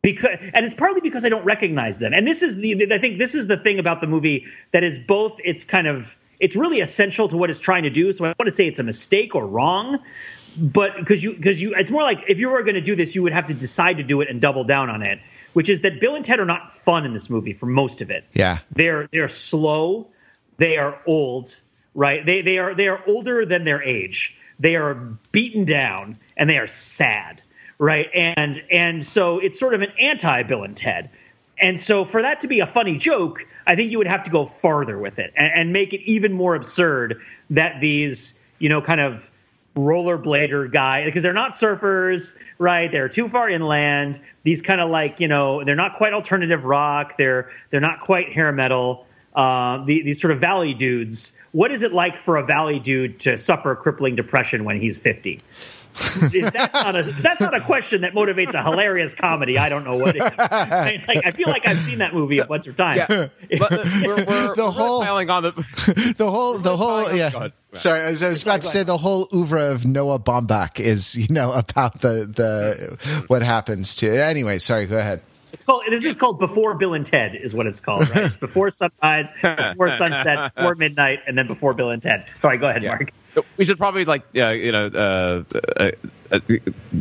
[0.02, 2.12] Because, and it's partly because I don't recognize them.
[2.12, 4.98] And this is the, I think this is the thing about the movie that is
[4.98, 8.12] both, it's kind of, it's really essential to what it's trying to do.
[8.12, 9.98] So I want to say it's a mistake or wrong,
[10.58, 13.14] but because you, because you, it's more like if you were going to do this,
[13.14, 15.20] you would have to decide to do it and double down on it.
[15.54, 18.10] Which is that Bill and Ted are not fun in this movie for most of
[18.10, 18.24] it.
[18.34, 18.58] Yeah.
[18.72, 20.08] They're they're slow.
[20.58, 21.58] They are old,
[21.94, 22.24] right?
[22.24, 24.38] They they are they are older than their age.
[24.60, 24.94] They are
[25.32, 27.42] beaten down and they are sad,
[27.78, 28.08] right?
[28.14, 31.10] And and so it's sort of an anti Bill and Ted.
[31.60, 34.30] And so for that to be a funny joke, I think you would have to
[34.30, 38.80] go farther with it and, and make it even more absurd that these, you know,
[38.80, 39.28] kind of
[39.78, 42.90] rollerblader guy because they're not surfers, right?
[42.90, 44.20] They're too far inland.
[44.42, 47.16] These kind of like you know they're not quite alternative rock.
[47.16, 49.06] They're they're not quite hair metal.
[49.34, 51.38] Uh, the, these sort of valley dudes.
[51.52, 55.42] What is it like for a valley dude to suffer crippling depression when he's fifty?
[56.32, 59.58] If that's not a that's not a question that motivates a hilarious comedy.
[59.58, 60.22] I don't know what is.
[60.22, 63.00] I, mean, like, I feel like I've seen that movie a bunch of times.
[63.08, 66.14] Yeah, but uh, we're, we're, The we're whole- the.
[66.16, 67.26] the whole the whole Go yeah.
[67.28, 67.52] ahead.
[67.72, 71.16] Sorry, I was, I was about to say the whole oeuvre of Noah Baumbach is
[71.16, 74.58] you know about the the what happens to anyway.
[74.58, 75.22] Sorry, go ahead.
[75.52, 75.82] It's called.
[75.88, 78.08] This is called Before Bill and Ted, is what it's called.
[78.10, 78.24] Right?
[78.26, 82.26] It's before sunrise, before sunset, before midnight, and then before Bill and Ted.
[82.38, 82.90] Sorry, go ahead, Yeah.
[82.96, 83.12] Mark.
[83.56, 85.44] We should probably like uh, you know uh,
[85.78, 85.90] uh,
[86.32, 86.40] uh,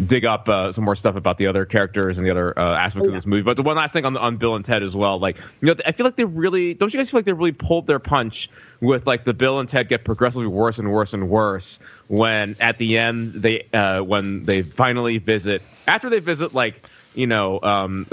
[0.06, 3.08] dig up uh, some more stuff about the other characters and the other uh, aspects
[3.08, 3.42] Oh, of this movie.
[3.42, 5.76] But the one last thing on on Bill and Ted as well, like you know,
[5.86, 8.50] I feel like they really don't you guys feel like they really pulled their punch
[8.82, 12.78] with like the Bill and Ted get progressively worse and worse and worse when at
[12.78, 18.08] the end they uh, when they finally visit after they visit like you know um,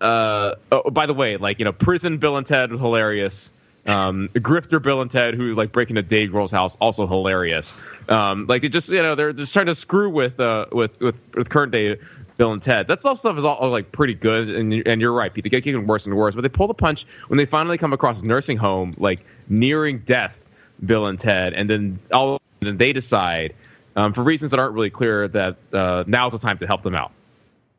[0.00, 3.52] uh, oh, by the way, like you know, prison Bill and Ted was hilarious.
[3.86, 7.74] Um, grifter Bill and Ted, who like breaking a Dave Grohl's house, also hilarious.
[8.08, 11.20] Um, like it just you know they're just trying to screw with uh with with,
[11.34, 11.98] with current day
[12.36, 12.88] Bill and Ted.
[12.88, 15.44] That all stuff is all like pretty good, and and you're right, Pete.
[15.44, 17.92] They get getting worse and worse, but they pull the punch when they finally come
[17.92, 20.36] across a nursing home, like nearing death.
[20.84, 23.54] Bill and Ted, and then all then they decide,
[23.96, 26.94] um, for reasons that aren't really clear, that uh, now's the time to help them
[26.94, 27.12] out.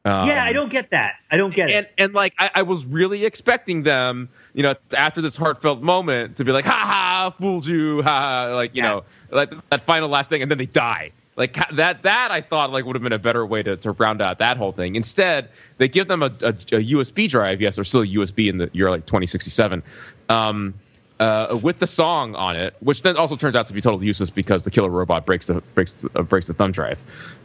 [0.04, 1.16] Um, yeah, I don't get that.
[1.30, 1.94] I don't get and it.
[1.98, 6.44] and like I, I was really expecting them, you know, after this heartfelt moment to
[6.44, 8.90] be like, "Ha ha, fooled you," ha, ha," like you Yeah.
[8.90, 11.12] know, like that final last thing, and then they die.
[11.38, 14.22] Like that, that I thought like would have been a better way to, to round
[14.22, 14.96] out that whole thing.
[14.96, 17.62] Instead, they give them a, a, a USB drive.
[17.62, 19.82] Yes, there's still a USB in the year like 2067,
[20.30, 20.74] um,
[21.20, 24.30] uh, with the song on it, which then also turns out to be totally useless
[24.30, 27.00] because the killer robot breaks the breaks the, uh, breaks the thumb drive.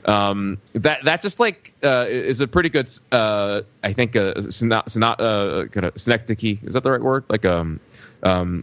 [0.06, 4.84] Um, that that just like uh, is a pretty good, uh, I think, uh, syno-
[4.86, 6.62] syno- uh, kind of synecdoche.
[6.62, 7.24] Is that the right word?
[7.28, 7.80] Like um,
[8.22, 8.62] um,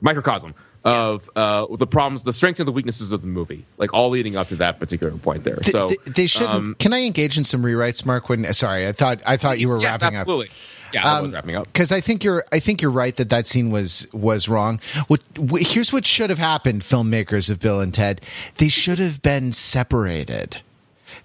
[0.00, 0.54] microcosm
[0.84, 4.36] of uh, the problems, the strengths and the weaknesses of the movie, like all leading
[4.36, 5.56] up to that particular point there.
[5.56, 6.50] Th- so th- they shouldn't.
[6.50, 8.28] um, can I engage in some rewrites, Mark?
[8.28, 10.46] When sorry, I thought I thought you were yes, wrapping absolutely.
[10.48, 10.52] up.
[10.92, 11.64] Yeah, I was wrapping up.
[11.64, 14.78] because I think you're I think you're right that that scene was was wrong.
[15.08, 18.20] What, wh- here's what should have happened, filmmakers of Bill and Ted.
[18.58, 20.60] They should have been separated.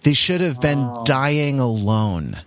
[0.03, 1.03] They should have been Oh.
[1.05, 2.37] dying alone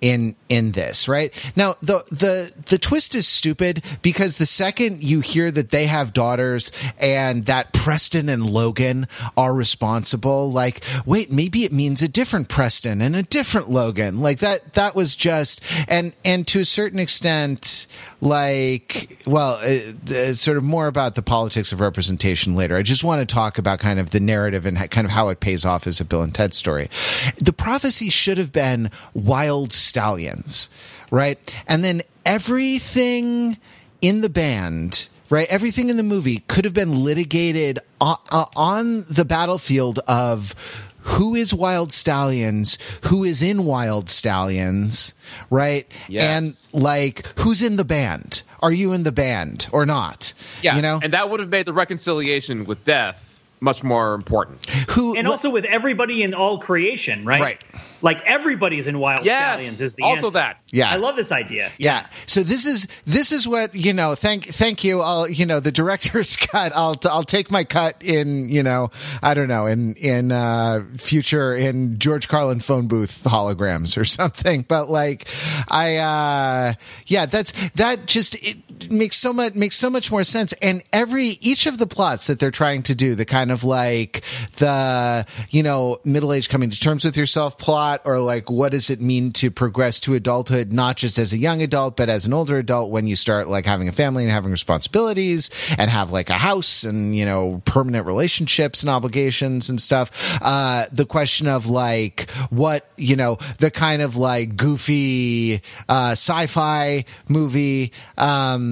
[0.00, 1.32] in in this right?
[1.56, 6.12] Now the the the twist is stupid because the second you hear that they have
[6.12, 12.48] daughters and that Preston and Logan are responsible like wait maybe it means a different
[12.48, 14.20] Preston and a different Logan.
[14.20, 17.86] Like that that was just and and to a certain extent
[18.20, 22.76] like well uh, sort of more about the politics of representation later.
[22.76, 25.40] I just want to talk about kind of the narrative and kind of how it
[25.40, 26.88] pays off as a bill and ted story.
[27.36, 30.70] The prophecy should have been wild stallions
[31.10, 33.58] right and then everything
[34.00, 39.04] in the band right everything in the movie could have been litigated on, uh, on
[39.10, 40.54] the battlefield of
[41.02, 45.14] who is Wild Stallions, who is in Wild Stallions,
[45.48, 45.90] right?
[46.08, 46.68] Yes.
[46.74, 48.42] And like, who's in the band?
[48.60, 50.34] Are you in the band or not?
[50.60, 53.29] Yeah, you know, and that would have made the reconciliation with death
[53.60, 54.68] much more important.
[54.90, 57.40] Who and also with everybody in all creation, right?
[57.40, 57.64] Right.
[58.02, 60.30] Like everybody's in Wild Yes, Stallions is the also answer.
[60.30, 60.60] that.
[60.70, 60.90] Yeah.
[60.90, 61.70] I love this idea.
[61.76, 62.06] Yeah.
[62.26, 64.14] So this is this is what you know.
[64.14, 65.00] Thank thank you.
[65.02, 66.72] I'll you know the director's cut.
[66.74, 68.88] I'll I'll take my cut in you know
[69.22, 74.64] I don't know in in uh, future in George Carlin phone booth holograms or something.
[74.66, 75.28] But like
[75.68, 76.74] I uh,
[77.06, 78.56] yeah that's that just it
[78.90, 80.52] makes so much makes so much more sense.
[80.62, 84.22] And every each of the plots that they're trying to do the kind of like
[84.56, 88.90] the you know middle age coming to terms with yourself plot or like what does
[88.90, 92.32] it mean to progress to adulthood not just as a young adult but as an
[92.32, 96.30] older adult when you start like having a family and having responsibilities and have like
[96.30, 100.10] a house and you know permanent relationships and obligations and stuff
[100.42, 107.04] uh the question of like what you know the kind of like goofy uh sci-fi
[107.28, 108.69] movie um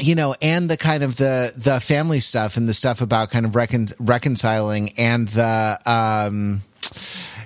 [0.00, 3.46] you know, and the kind of the the family stuff and the stuff about kind
[3.46, 6.62] of recon- reconciling and the um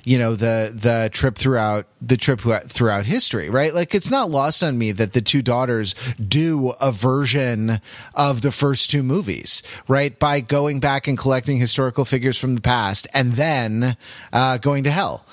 [0.04, 3.74] you know the the trip throughout the trip throughout history right?
[3.74, 7.80] Like it's not lost on me that the two daughters do a version
[8.14, 10.16] of the first two movies right?
[10.18, 13.96] By going back and collecting historical figures from the past and then
[14.32, 15.24] uh, going to hell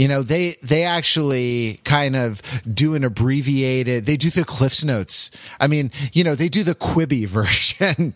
[0.00, 2.40] you know they they actually kind of
[2.72, 5.30] do an abbreviated they do the cliffs notes.
[5.60, 8.14] I mean you know they do the quibi version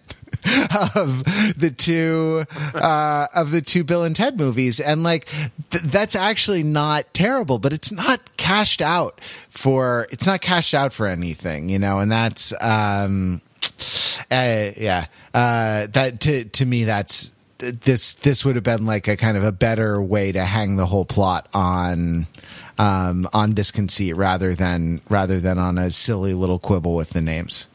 [0.97, 1.25] of
[1.59, 4.81] the two uh, of the two bill and ted movies.
[4.81, 5.27] And like
[5.71, 9.21] th- that's actually not terrible but it's not cashed out
[9.51, 11.99] for it's not cashed out for anything you know?
[11.99, 13.43] And that's um
[14.31, 15.07] uh, yeah.
[15.35, 17.31] Uh that to to me that's
[17.73, 20.87] this this would have been like a kind of a better way to hang the
[20.87, 22.27] whole plot on
[22.79, 27.21] um, on this conceit rather than rather than on a silly little quibble with the
[27.21, 27.69] names.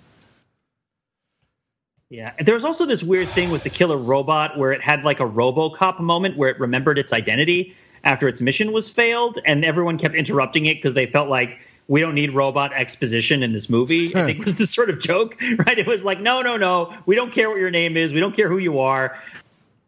[2.09, 5.03] Yeah, and there was also this weird thing with the killer robot where it had
[5.03, 9.63] like a RoboCop moment where it remembered its identity after its mission was failed, and
[9.63, 13.69] everyone kept interrupting it because they felt like we don't need robot exposition in this
[13.69, 14.15] movie.
[14.15, 15.35] I think was the sort of joke,
[15.65, 15.77] right?
[15.77, 18.35] It was like, no, no, no, we don't care what your name is, we don't
[18.35, 19.19] care who you are.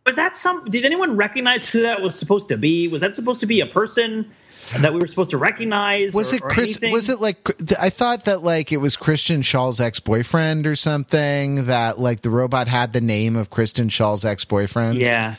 [0.05, 0.65] Was that some?
[0.65, 2.87] Did anyone recognize who that was supposed to be?
[2.87, 4.31] Was that supposed to be a person
[4.79, 6.13] that we were supposed to recognize?
[6.13, 6.69] Was or, it or Chris?
[6.69, 6.91] anything?
[6.91, 7.49] Was it like
[7.79, 12.31] I thought that like it was Kristen Schaal's ex boyfriend or something that like the
[12.31, 14.97] robot had the name of Kristen Schaal's ex boyfriend?
[14.97, 15.35] Yeah.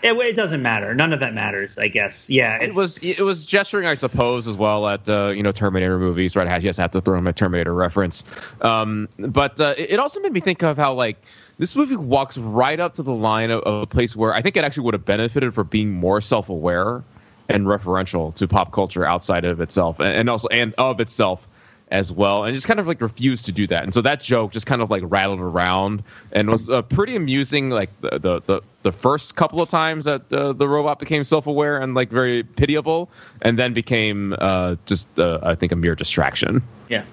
[0.00, 0.94] It, it doesn't matter.
[0.94, 2.30] None of that matters, I guess.
[2.30, 5.98] Yeah, It was it was gesturing, I suppose, as well at uh, you know Terminator
[5.98, 6.46] movies, right?
[6.60, 8.22] He has to have to throw him a Terminator reference.
[8.60, 11.20] Um, but uh, it it also made me think of how like
[11.58, 14.56] this movie walks right up to the line of, of a place where I think
[14.56, 17.02] it actually would have benefited for being more self aware
[17.48, 21.46] and referential to pop culture outside of itself, and, and also and of itself
[21.90, 23.82] as well, and just kind of like refused to do that.
[23.82, 27.70] And so that joke just kind of like rattled around and was uh, pretty amusing.
[27.70, 31.46] Like the, the the the first couple of times that uh, the robot became self
[31.46, 33.10] aware and like very pitiable,
[33.42, 36.62] and then became uh, just uh, I think a mere distraction.
[36.88, 37.04] Yeah.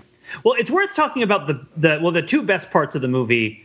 [0.44, 3.65] Well, it's worth talking about the the well the two best parts of the movie.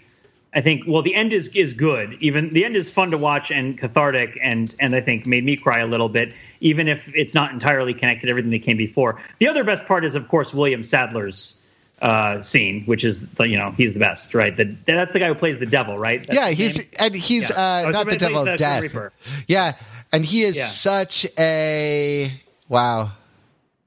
[0.52, 2.16] I think well the end is is good.
[2.20, 5.56] Even the end is fun to watch and cathartic and and I think made me
[5.56, 9.20] cry a little bit even if it's not entirely connected to everything that came before.
[9.38, 11.56] The other best part is of course William Sadler's
[12.02, 14.56] uh, scene, which is the, you know he's the best, right?
[14.56, 16.26] The, that's the guy who plays the devil, right?
[16.26, 17.82] That's yeah, he's and he's Yeah.
[17.86, 19.12] uh, not the devil death.
[19.46, 19.74] Yeah,
[20.12, 20.64] and he is Yeah.
[20.64, 22.32] such a
[22.68, 23.12] wow.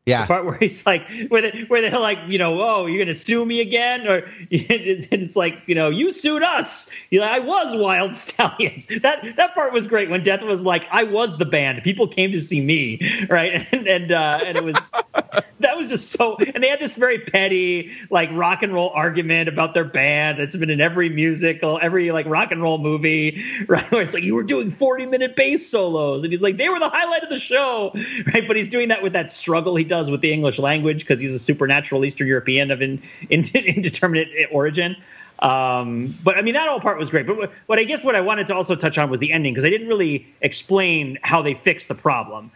[0.06, 3.04] Yeah, the part where he's like, where they, where they're like, you know, oh, you're
[3.04, 6.92] gonna sue me again, or it's like, you know, you sued us.
[7.12, 8.88] Like, I was Wild Stallions.
[8.88, 11.84] That that part was great when Death was like, I was the band.
[11.84, 13.00] People came to see me,
[13.30, 13.68] right?
[13.74, 14.76] And and uh, and it was
[15.60, 16.38] that was just so.
[16.38, 20.40] And they had this very petty like rock and roll argument about their band.
[20.40, 23.90] that's been in every musical, every like rock and roll movie, right?
[23.92, 26.80] Where it's like you were doing 40 minute bass solos, and he's like, they were
[26.80, 27.92] the highlight of the show,
[28.34, 28.46] right?
[28.46, 31.36] But he's doing that with that struggle he does with the English language because he's
[31.36, 34.96] a supernatural Eastern European of in, in, indeterminate origin.
[35.38, 37.28] Um, but I mean, that all part was great.
[37.28, 39.54] But what, what I guess what I wanted to also touch on was the ending
[39.54, 42.50] because I didn't really explain how they fixed the problem,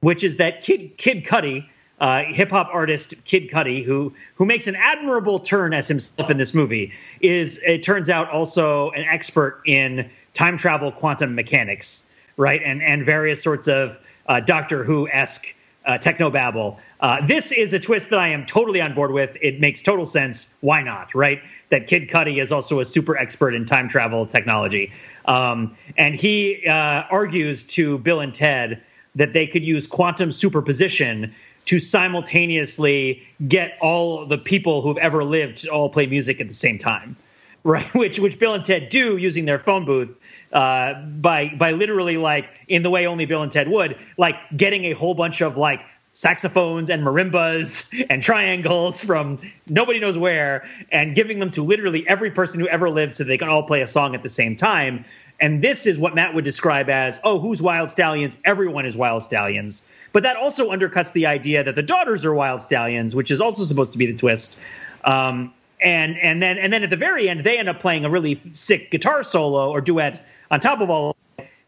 [0.00, 1.66] which is that Kid Kid Cudi,
[2.00, 6.36] uh, hip hop artist Kid Cudi, who who makes an admirable turn as himself in
[6.36, 12.62] this movie, is it turns out also an expert in time travel, quantum mechanics, right,
[12.62, 15.54] and and various sorts of uh, Doctor Who esque
[15.84, 16.78] uh, technobabble.
[17.00, 19.36] Uh, this is a twist that I am totally on board with.
[19.40, 20.56] It makes total sense.
[20.60, 21.42] Why not, right?
[21.70, 24.92] That Kid Cudi is also a super expert in time travel technology.
[25.24, 26.72] Um, and he uh,
[27.10, 28.82] argues to Bill and Ted
[29.14, 31.34] that they could use quantum superposition
[31.66, 36.54] to simultaneously get all the people who've ever lived to all play music at the
[36.54, 37.16] same time,
[37.64, 37.92] right?
[37.94, 40.10] Which which Bill and Ted do using their phone booth
[40.54, 44.84] uh, by by literally like in the way only Bill and Ted would, like getting
[44.84, 45.80] a whole bunch of like
[46.12, 52.30] saxophones and marimbas and triangles from nobody knows where and giving them to literally every
[52.30, 55.04] person who ever lived so they can all play a song at the same time.
[55.40, 58.38] And this is what Matt would describe as, oh, who's Wild Stallions?
[58.44, 59.82] Everyone is Wild Stallions.
[60.12, 63.64] But that also undercuts the idea that the daughters are Wild Stallions, which is also
[63.64, 64.56] supposed to be the twist.
[65.02, 68.10] Um, and and then and then at the very end, they end up playing a
[68.10, 71.16] really sick guitar solo or duet on top of all,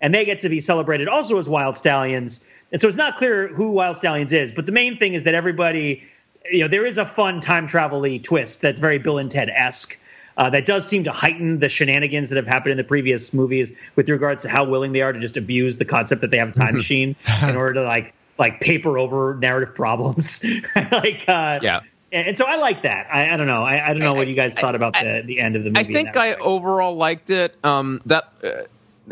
[0.00, 2.44] and they get to be celebrated also as Wild Stallions.
[2.72, 5.34] And so it's not clear who Wild Stallions is, but the main thing is that
[5.34, 6.02] everybody,
[6.50, 9.98] you know, there is a fun time travel twist that's very Bill and Ted esque.
[10.38, 13.72] Uh, that does seem to heighten the shenanigans that have happened in the previous movies
[13.94, 16.50] with regards to how willing they are to just abuse the concept that they have
[16.50, 17.16] a time machine
[17.48, 20.44] in order to like like paper over narrative problems.
[20.76, 21.80] like uh, yeah.
[22.12, 23.09] And, so I like that.
[23.12, 23.64] I, I don't know.
[23.64, 25.80] I, I don't know what you guys thought about the, the end of the movie.
[25.80, 27.57] I think I overall liked it.
[27.64, 28.62] Um, that uh,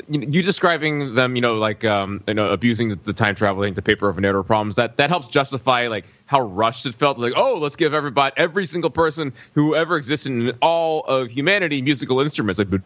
[0.08, 3.74] you, you describing them, you know, like um, you know, abusing the, the time traveling
[3.74, 4.76] to paper over narrative problems.
[4.76, 7.18] That that helps justify like how rushed it felt.
[7.18, 11.82] Like, oh, let's give everybody, every single person who ever existed in all of humanity,
[11.82, 12.58] musical instruments.
[12.58, 12.82] Like, like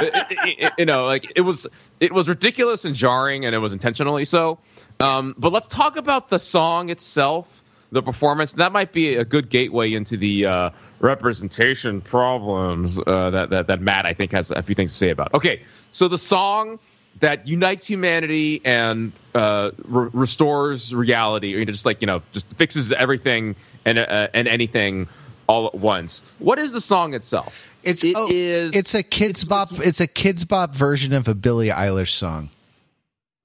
[0.00, 1.66] it, it, you know, like it was
[2.00, 4.58] it was ridiculous and jarring, and it was intentionally so.
[5.00, 7.61] Um, but let's talk about the song itself,
[7.92, 8.52] the performance.
[8.52, 10.70] That might be a good gateway into the uh,
[11.00, 15.10] representation problems uh, that, that that Matt I think has a few things to say
[15.10, 15.32] about.
[15.34, 15.62] Okay,
[15.92, 16.78] so the song
[17.20, 22.22] that unites humanity and uh, re- restores reality, or you know, just like you know,
[22.32, 25.06] just fixes everything and uh, and anything
[25.46, 26.22] all at once.
[26.38, 27.68] What is the song itself?
[27.84, 29.68] It's It oh, is- it's a kids bop.
[29.72, 32.48] It's a kids bop version of a Billie Eilish song.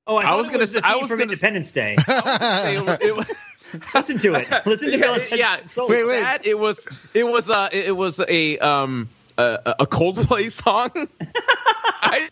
[0.05, 1.95] Oh, I, I was was gonna say- say I I was from gonna- Independence Day.
[2.07, 3.37] It- it-
[3.93, 4.47] Listen to it.
[4.65, 5.55] Listen to Bill and yeah.
[5.55, 5.89] solo.
[5.89, 6.22] Wait, wait.
[6.22, 10.91] that it was it was uh it was a um a, a Coldplay song.
[12.01, 12.30] I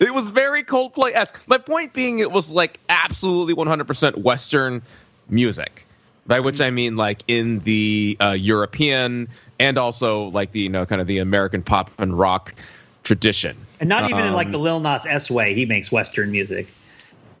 [0.00, 1.46] it was very Coldplay esque.
[1.48, 4.82] My point being, it was like absolutely 100% Western
[5.28, 5.86] music,
[6.26, 9.28] by which I mean like in the uh, European
[9.58, 12.54] and also like the you know kind of the American pop and rock
[13.02, 13.56] tradition.
[13.80, 16.68] And not even in like Um, the Lil Nas X way, he makes Western music.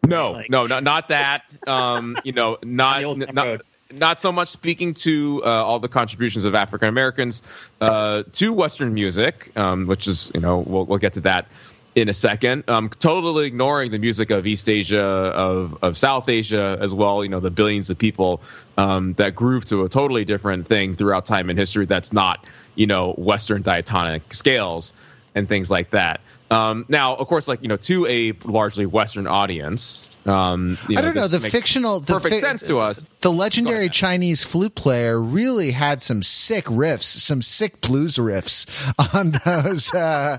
[0.06, 1.42] No, Like- no, not not that.
[1.66, 3.62] Um, you know, not the Old Town not, Road.
[3.92, 7.42] not so much speaking to uh, all the contributions of African Americans
[7.80, 11.46] uh, to Western music, um, which is you know we'll we'll get to that
[11.94, 12.64] in a second.
[12.68, 17.22] Um, totally ignoring the music of East Asia, of of South Asia as well.
[17.24, 18.40] You know, the billions of people
[18.76, 21.86] um, that groove to a totally different thing throughout time and history.
[21.86, 22.44] That's not
[22.74, 24.92] you know Western diatonic scales
[25.36, 26.20] and things like that.
[26.50, 31.00] Um, now, of course, like you know, to a largely Western audience, um, you I
[31.00, 33.04] don't know the fictional, the perfect fi- sense to us.
[33.20, 38.66] The legendary Chinese flute player really had some sick riffs, some sick blues riffs
[39.14, 39.92] on those.
[39.92, 40.38] Uh,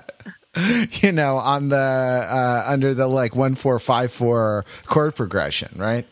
[1.01, 6.05] you know, on the uh, under the like one four five four chord progression, right?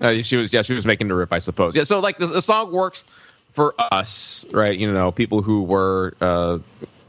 [0.00, 1.74] Uh, she was, yeah, she was making the riff, I suppose.
[1.74, 3.04] Yeah, so like the, the song works
[3.52, 4.76] for us, right?
[4.76, 6.58] You know, people who were, uh,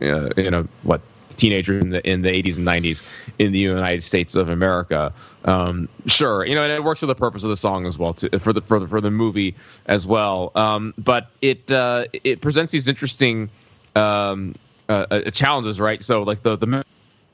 [0.01, 1.01] uh, you know, what
[1.37, 3.01] teenagers in the in the 80s and 90s
[3.39, 5.13] in the United States of America.
[5.43, 8.13] Um, sure, you know, and it works for the purpose of the song as well,
[8.13, 9.55] too, for the for the for the movie
[9.85, 10.51] as well.
[10.55, 13.49] Um, but it uh, it presents these interesting
[13.95, 14.55] um,
[14.89, 16.03] uh, uh, challenges, right?
[16.03, 16.85] So like the the let's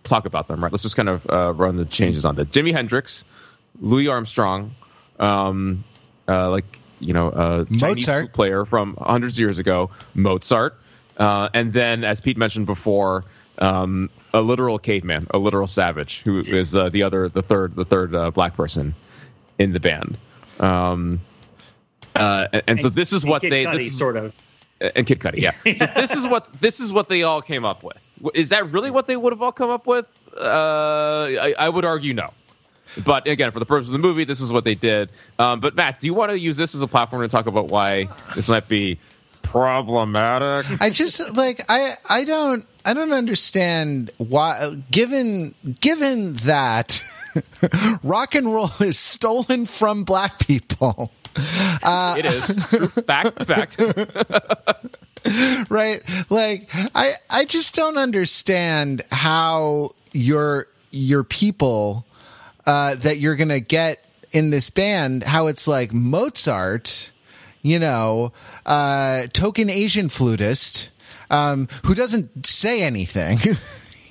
[0.03, 0.71] talk about them, right?
[0.71, 2.51] Let's just kind of uh, run the changes on that.
[2.51, 3.25] Jimi Hendrix,
[3.79, 4.73] Louis Armstrong,
[5.19, 5.83] um,
[6.27, 8.33] uh, like you know, uh, Mozart.
[8.33, 10.77] player from hundreds of years ago, Mozart,
[11.17, 13.25] uh, and then as Pete mentioned before,
[13.57, 17.85] um, a literal caveman, a literal savage, who is uh, the other, the third, the
[17.85, 18.93] third uh, black person
[19.59, 20.17] in the band.
[20.59, 21.21] Um,
[22.15, 24.33] uh, and, and so this is what Kid they Cudi, this is, sort of.
[24.79, 25.51] and Kid Cudi, yeah.
[25.75, 27.97] So this is what this is what they all came up with.
[28.33, 30.05] Is that really what they would have all come up with?
[30.37, 32.31] Uh, I, I would argue no.
[33.05, 35.09] But again, for the purpose of the movie, this is what they did.
[35.39, 37.67] Um, but Matt, do you want to use this as a platform to talk about
[37.67, 38.99] why this might be
[39.43, 40.65] problematic?
[40.81, 47.01] I just like I I don't I don't understand why given given that
[48.03, 51.11] rock and roll is stolen from black people.
[51.35, 52.87] it is True.
[53.07, 53.43] fact.
[53.45, 53.79] Fact.
[55.69, 62.05] right like i i just don't understand how your your people
[62.65, 67.11] uh that you're gonna get in this band how it's like mozart
[67.62, 68.32] you know
[68.66, 70.89] uh token asian flutist
[71.30, 73.38] um who doesn't say anything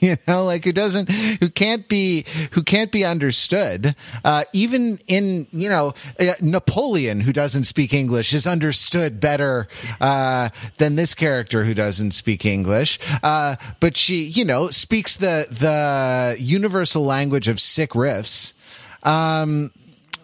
[0.01, 3.95] you know, like who doesn't, who can't be, who can't be understood.
[4.25, 9.69] Uh, even in, you know, uh, Napoleon, who doesn't speak English, is understood better
[10.01, 10.49] uh,
[10.79, 12.99] than this character who doesn't speak English.
[13.23, 18.55] Uh, but she, you know, speaks the the universal language of sick riffs.
[19.03, 19.71] Um,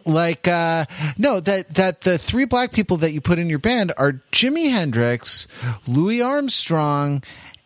[0.06, 0.84] like uh
[1.18, 4.70] no that that the three black people that you put in your band are Jimi
[4.70, 5.48] Hendrix,
[5.88, 7.22] Louis Armstrong,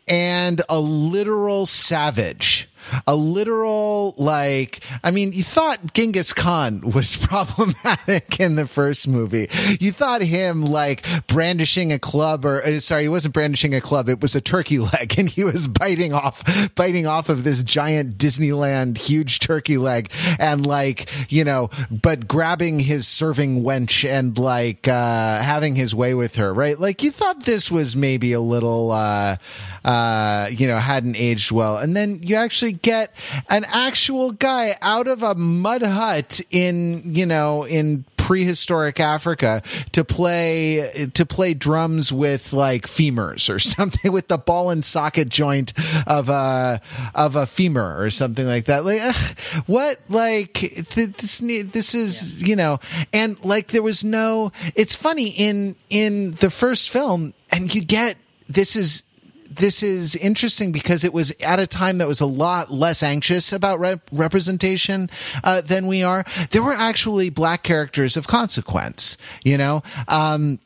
[0.08, 2.69] and a literal savage
[3.06, 9.48] a literal like i mean you thought genghis khan was problematic in the first movie.
[9.78, 14.08] You thought him like brandishing a club or uh, sorry he wasn't brandishing a club.
[14.08, 18.16] It was a turkey leg and he was biting off biting off of this giant
[18.16, 24.88] disneyland huge turkey leg and like you know but grabbing his serving wench and like
[24.88, 26.78] uh having his way with her right?
[26.78, 29.36] Like you thought this was maybe a little uh
[29.84, 31.78] uh you know hadn't aged well.
[31.78, 33.14] And then you actually get
[33.48, 39.60] an actual guy out of a mud hut in, you know, in prehistoric Africa
[39.90, 45.28] to play to play drums with like femurs or something with the ball and socket
[45.28, 45.72] joint
[46.06, 46.80] of a
[47.12, 48.84] of a femur or something like that.
[48.84, 50.60] Like ugh, what like
[50.94, 52.48] this this is yeah.
[52.48, 52.78] you know
[53.12, 54.52] and like there was no.
[54.76, 58.16] It's funny in in the first film and you get
[58.48, 59.02] this is
[59.50, 63.52] this is interesting because it was at a time that was a lot less anxious
[63.52, 65.10] about rep- representation
[65.42, 66.24] uh, than we are.
[66.50, 69.82] There were actually black characters of consequence, you know.
[70.08, 70.60] Um,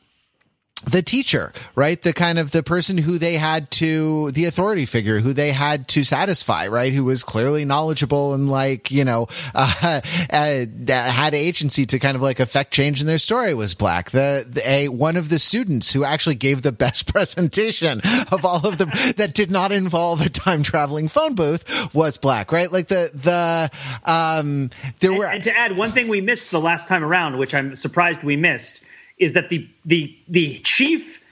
[0.83, 2.01] the teacher, right?
[2.01, 5.87] The kind of the person who they had to, the authority figure who they had
[5.89, 6.93] to satisfy, right?
[6.93, 10.01] Who was clearly knowledgeable and like, you know, uh,
[10.31, 14.11] uh, had agency to kind of like affect change in their story was black.
[14.11, 18.01] The, the, a, one of the students who actually gave the best presentation
[18.31, 22.51] of all of them that did not involve a time traveling phone booth was black,
[22.51, 22.71] right?
[22.71, 23.71] Like the, the,
[24.09, 24.69] um,
[24.99, 25.25] there and, were.
[25.25, 28.35] And to add one thing we missed the last time around, which I'm surprised we
[28.35, 28.83] missed
[29.17, 31.23] is that the the the chief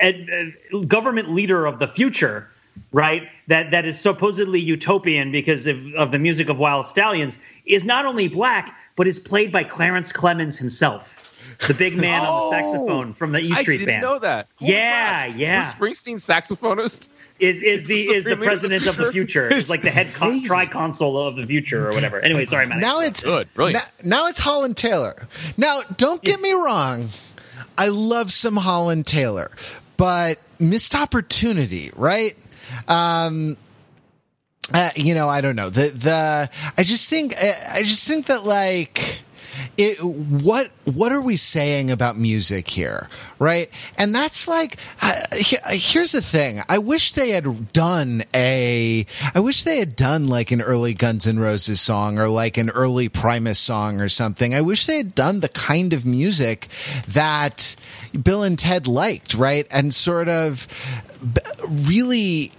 [0.00, 0.28] ed,
[0.72, 2.48] uh, government leader of the future,
[2.92, 3.28] right?
[3.48, 8.06] That that is supposedly utopian because of, of the music of Wild Stallions is not
[8.06, 11.23] only black but is played by Clarence Clemons himself.
[11.66, 12.72] The big man oh, on the oh!
[12.72, 13.90] saxophone from the E Street band.
[13.90, 14.02] I Band.
[14.02, 14.48] know that.
[14.56, 15.38] Holy yeah, crap.
[15.38, 15.72] yeah.
[15.78, 19.52] Bruce Springsteen saxophonist is is the is the president of the future.
[19.52, 22.20] Is like the head con- tri console of the future or whatever.
[22.20, 22.80] Anyway, sorry, man.
[22.80, 23.84] Now it's good, brilliant.
[24.02, 25.14] Now, now it's Holland Taylor.
[25.56, 27.08] Now, don't get me wrong.
[27.76, 29.50] I love some Holland Taylor,
[29.96, 32.36] but missed opportunity, right?
[32.88, 33.56] Um,
[34.72, 35.70] uh, you know, I don't know.
[35.70, 39.23] The the I just think I just think that like
[39.76, 43.70] it, what what are we saying about music here, right?
[43.96, 46.62] And that's like, uh, here's the thing.
[46.68, 49.06] I wish they had done a.
[49.34, 52.70] I wish they had done like an early Guns N' Roses song or like an
[52.70, 54.54] early Primus song or something.
[54.54, 56.68] I wish they had done the kind of music
[57.08, 57.76] that
[58.22, 59.66] Bill and Ted liked, right?
[59.70, 60.68] And sort of
[61.68, 62.52] really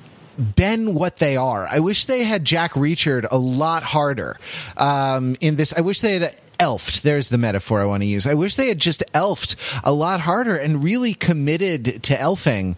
[0.55, 1.67] been what they are.
[1.67, 4.37] I wish they had Jack Reachered a lot harder
[4.77, 5.73] um, in this.
[5.73, 7.01] I wish they had elfed.
[7.01, 8.26] There's the metaphor I want to use.
[8.28, 12.78] I wish they had just elfed a lot harder and really committed to elfing.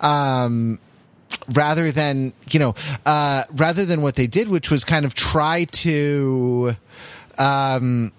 [0.00, 0.80] Um,
[1.52, 2.74] rather than you know
[3.06, 6.74] uh, rather than what they did which was kind of try to
[7.38, 8.12] um,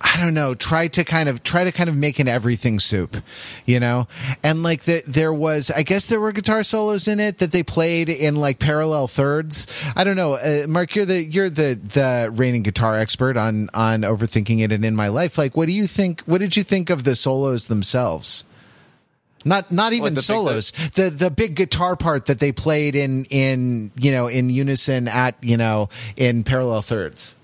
[0.00, 3.16] I don't know, try to kind of try to kind of make an everything soup,
[3.64, 4.06] you know?
[4.42, 7.62] And like that there was I guess there were guitar solos in it that they
[7.62, 9.66] played in like parallel thirds.
[9.96, 10.34] I don't know.
[10.34, 14.84] Uh, Mark, you're the you're the the reigning guitar expert on on overthinking it and
[14.84, 15.38] in my life.
[15.38, 18.44] Like what do you think what did you think of the solos themselves?
[19.44, 20.72] Not not even the solos.
[20.94, 25.36] the the big guitar part that they played in in you know in unison at
[25.42, 27.34] you know in parallel thirds.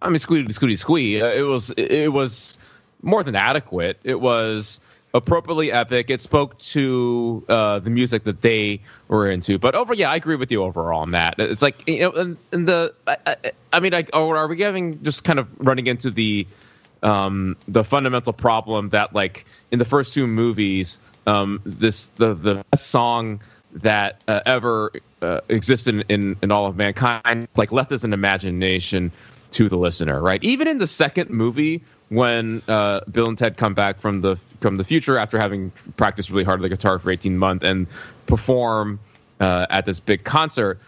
[0.00, 1.20] I mean, squeaky, squeaky, squee.
[1.20, 2.58] Uh, it was it was
[3.02, 3.98] more than adequate.
[4.04, 4.80] It was
[5.14, 6.10] appropriately epic.
[6.10, 9.58] It spoke to uh, the music that they were into.
[9.58, 11.38] But over, yeah, I agree with you overall on that.
[11.38, 13.36] It's like you know, and, and the I,
[13.72, 16.46] I, mean, like, or are we having just kind of running into the
[17.02, 22.64] um, the fundamental problem that like in the first two movies, um, this the the
[22.70, 23.40] best song
[23.72, 29.12] that uh, ever uh, existed in, in all of mankind like left an imagination
[29.52, 30.42] to the listener, right?
[30.42, 34.76] Even in the second movie, when uh, Bill and Ted come back from the from
[34.76, 37.86] the future after having practiced really hard on the guitar for 18 months and
[38.26, 38.98] perform
[39.40, 40.80] uh, at this big concert,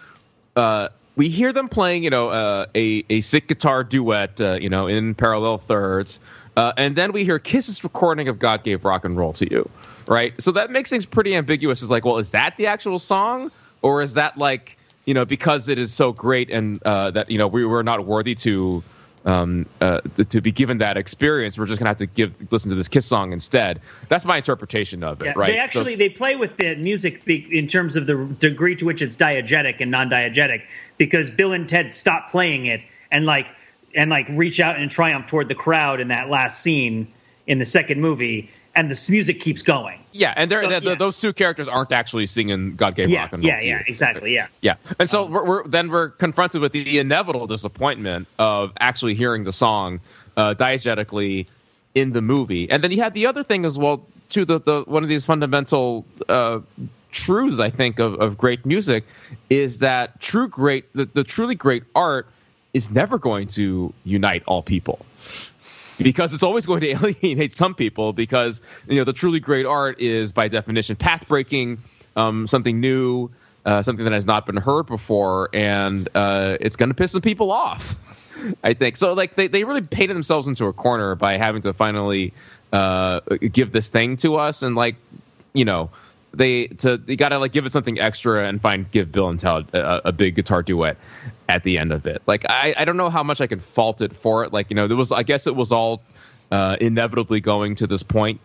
[0.57, 4.69] uh, we hear them playing, you know, uh, a a sick guitar duet, uh, you
[4.69, 6.21] know, in parallel thirds,
[6.57, 9.69] uh, and then we hear Kiss's recording of "God Gave Rock and Roll to You,"
[10.07, 10.33] right?
[10.41, 11.83] So that makes things pretty ambiguous.
[11.83, 13.51] It's like, well, is that the actual song,
[13.83, 14.79] or is that like
[15.11, 18.07] you know, because it is so great and uh, that you know we were not
[18.07, 18.81] worthy to
[19.25, 22.77] um, uh, to be given that experience, we're just gonna have to give listen to
[22.77, 23.81] this Kiss song instead.
[24.09, 25.49] That's my interpretation of it, Yeah, right?
[25.49, 29.17] They actually they play with the music in terms of the degree to which it's
[29.17, 30.63] diegetic and non-diegetic
[30.97, 33.49] because Bill and Ted stop playing it and like
[33.97, 37.09] and like reach out and triumph toward the crowd in that last scene
[37.49, 39.99] in the second movie, and the music keeps going.
[40.12, 40.95] yeah, and So, yeah.
[40.95, 43.73] those two characters aren't actually singing "God Gave Yeah, Rock and Roll." yeah, to You.
[43.73, 44.47] yeah, exactly, yeah.
[44.61, 49.14] Yeah, and so Um, we're, we're then we're confronted with the inevitable disappointment of actually
[49.14, 50.01] hearing the song
[50.37, 51.47] uh, diegetically
[51.95, 54.05] in the movie, and then you had the other thing as well.
[54.31, 56.61] To the, the one of these fundamental uh,
[57.11, 59.05] truths, I think, of, of great music
[59.51, 62.29] is that true great, the, the truly great art
[62.73, 65.05] is never going to unite all people
[66.03, 66.88] because it's always going to
[67.22, 71.78] alienate some people because you know the truly great art is by definition path breaking
[72.16, 73.30] um, something new
[73.66, 77.20] uh, something that has not been heard before and uh, it's going to piss some
[77.20, 77.94] people off
[78.64, 78.96] i think.
[78.96, 82.32] So like they, they really painted themselves into a corner by having to finally
[82.72, 83.20] uh,
[83.53, 84.96] give this thing to us and like
[85.53, 85.90] you know
[86.33, 89.66] they to you gotta like give it something extra and find give Bill and Ted
[89.74, 90.97] a, a big guitar duet
[91.49, 92.22] at the end of it.
[92.26, 94.53] Like I, I don't know how much I can fault it for it.
[94.53, 96.03] Like you know there was I guess it was all
[96.51, 98.41] uh, inevitably going to this point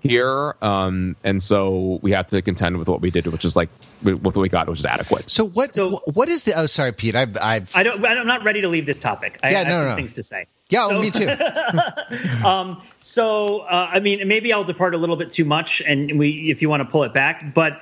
[0.00, 3.68] here, um, and so we have to contend with what we did, which is like
[4.02, 5.30] with what we got, which is adequate.
[5.30, 5.74] So what?
[5.74, 6.54] So- what is the?
[6.56, 7.14] Oh, sorry, Pete.
[7.14, 7.36] I've.
[7.36, 8.02] I've I don't.
[8.04, 9.38] I'm not ready to leave this topic.
[9.42, 9.96] I, Yeah, I have no, some no.
[9.96, 10.46] things to say.
[10.70, 11.28] Yeah, So- me too.
[13.02, 16.60] So, uh, I mean, maybe I'll depart a little bit too much, and we, if
[16.60, 17.80] you want to pull it back, but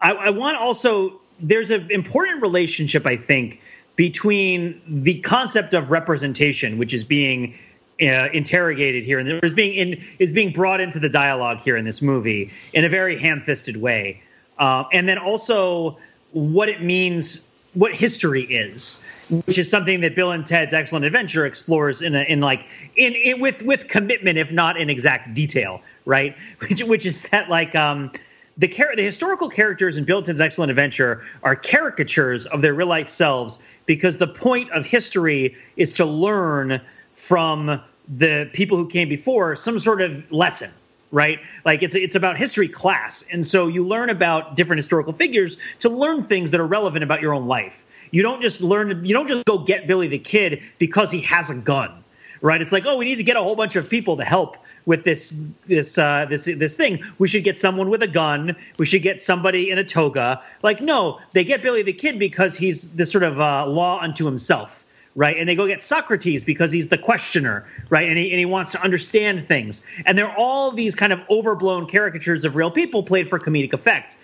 [0.00, 1.20] I, I want also.
[1.40, 3.60] There's an important relationship, I think,
[3.96, 7.54] between the concept of representation, which is being
[8.00, 11.84] uh, interrogated here, and is being in is being brought into the dialogue here in
[11.84, 14.22] this movie in a very ham-fisted way,
[14.58, 15.98] uh, and then also
[16.30, 19.04] what it means, what history is,
[19.46, 22.66] which is something that Bill and Ted's Excellent Adventure explores in a, in like
[22.96, 26.36] in, in with with commitment, if not in exact detail, right?
[26.60, 28.12] Which which is that like um,
[28.56, 32.74] the char- the historical characters in Bill and Ted's Excellent Adventure are caricatures of their
[32.74, 36.80] real life selves because the point of history is to learn
[37.14, 40.70] from the people who came before some sort of lesson
[41.14, 41.38] right?
[41.64, 43.24] Like it's it's about history class.
[43.32, 47.22] And so you learn about different historical figures to learn things that are relevant about
[47.22, 47.84] your own life.
[48.10, 51.50] You don't just learn you don't just go get billy the kid because he has
[51.50, 52.04] a gun
[52.40, 52.60] right?
[52.60, 55.02] It's like oh we need to get a whole bunch of people to help with
[55.02, 55.30] this
[55.66, 57.02] this uh, this this thing.
[57.18, 58.54] We should get someone with a gun.
[58.76, 60.42] We should get somebody in a toga.
[60.62, 64.26] Like no they get billy the kid because he's this sort of uh, law unto
[64.26, 64.83] himself
[65.14, 65.36] right?
[65.38, 68.08] And they go get Socrates because he's the questioner, right?
[68.08, 69.84] And he, and he wants to understand things.
[70.04, 74.16] And they're all these kind of overblown caricatures of real people played for comedic effect.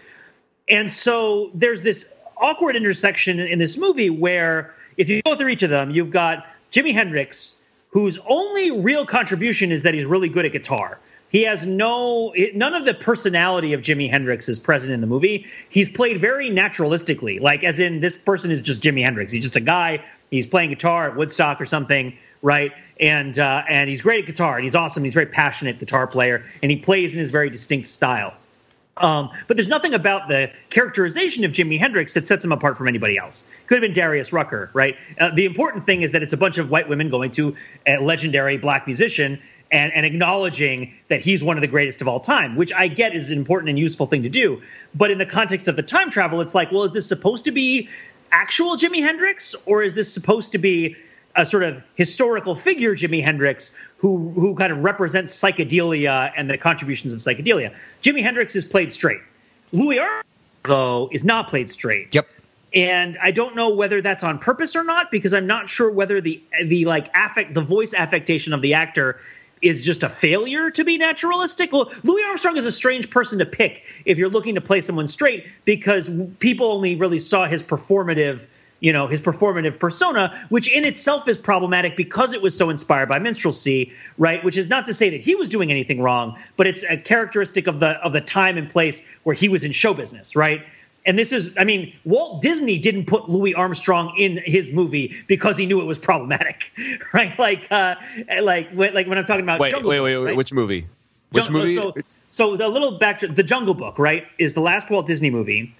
[0.68, 5.62] And so there's this awkward intersection in this movie where if you go through each
[5.62, 7.54] of them, you've got Jimi Hendrix,
[7.90, 10.98] whose only real contribution is that he's really good at guitar.
[11.28, 15.46] He has no, none of the personality of Jimi Hendrix is present in the movie.
[15.68, 19.32] He's played very naturalistically, like as in this person is just Jimi Hendrix.
[19.32, 20.04] He's just a guy.
[20.30, 22.72] He's playing guitar at Woodstock or something, right?
[22.98, 24.56] And uh, and he's great at guitar.
[24.56, 25.04] And he's awesome.
[25.04, 28.34] He's a very passionate guitar player, and he plays in his very distinct style.
[28.96, 32.86] Um, but there's nothing about the characterization of Jimi Hendrix that sets him apart from
[32.86, 33.46] anybody else.
[33.66, 34.96] Could have been Darius Rucker, right?
[35.18, 37.56] Uh, the important thing is that it's a bunch of white women going to
[37.86, 39.40] a legendary black musician
[39.72, 43.14] and, and acknowledging that he's one of the greatest of all time, which I get
[43.14, 44.60] is an important and useful thing to do.
[44.94, 47.52] But in the context of the time travel, it's like, well, is this supposed to
[47.52, 47.88] be
[48.32, 50.96] actual Jimi Hendrix, or is this supposed to be
[51.36, 56.58] a sort of historical figure, Jimi Hendrix, who who kind of represents psychedelia and the
[56.58, 57.72] contributions of psychedelia.
[58.02, 59.20] Jimi Hendrix is played straight.
[59.72, 60.24] Louis Armstrong,
[60.64, 62.14] though, is not played straight.
[62.14, 62.28] Yep.
[62.72, 66.20] And I don't know whether that's on purpose or not because I'm not sure whether
[66.20, 69.20] the the like affect the voice affectation of the actor
[69.62, 71.72] is just a failure to be naturalistic.
[71.72, 75.08] Well, Louis Armstrong is a strange person to pick if you're looking to play someone
[75.08, 78.46] straight because people only really saw his performative
[78.80, 83.08] you know his performative persona which in itself is problematic because it was so inspired
[83.08, 86.66] by minstrelsy right which is not to say that he was doing anything wrong but
[86.66, 89.92] it's a characteristic of the of the time and place where he was in show
[89.92, 90.64] business right
[91.06, 95.56] and this is i mean walt disney didn't put louis armstrong in his movie because
[95.56, 96.72] he knew it was problematic
[97.12, 97.94] right like uh
[98.42, 100.30] like when- like when i'm talking about Wait, Jungle wait, wait, Book, wait.
[100.30, 100.36] right?
[100.36, 100.86] Which movie?
[101.32, 101.74] Which movie?
[101.76, 101.94] So,
[102.30, 105.74] so the little back to the Jungle Book, right, is the last Walt Disney movie,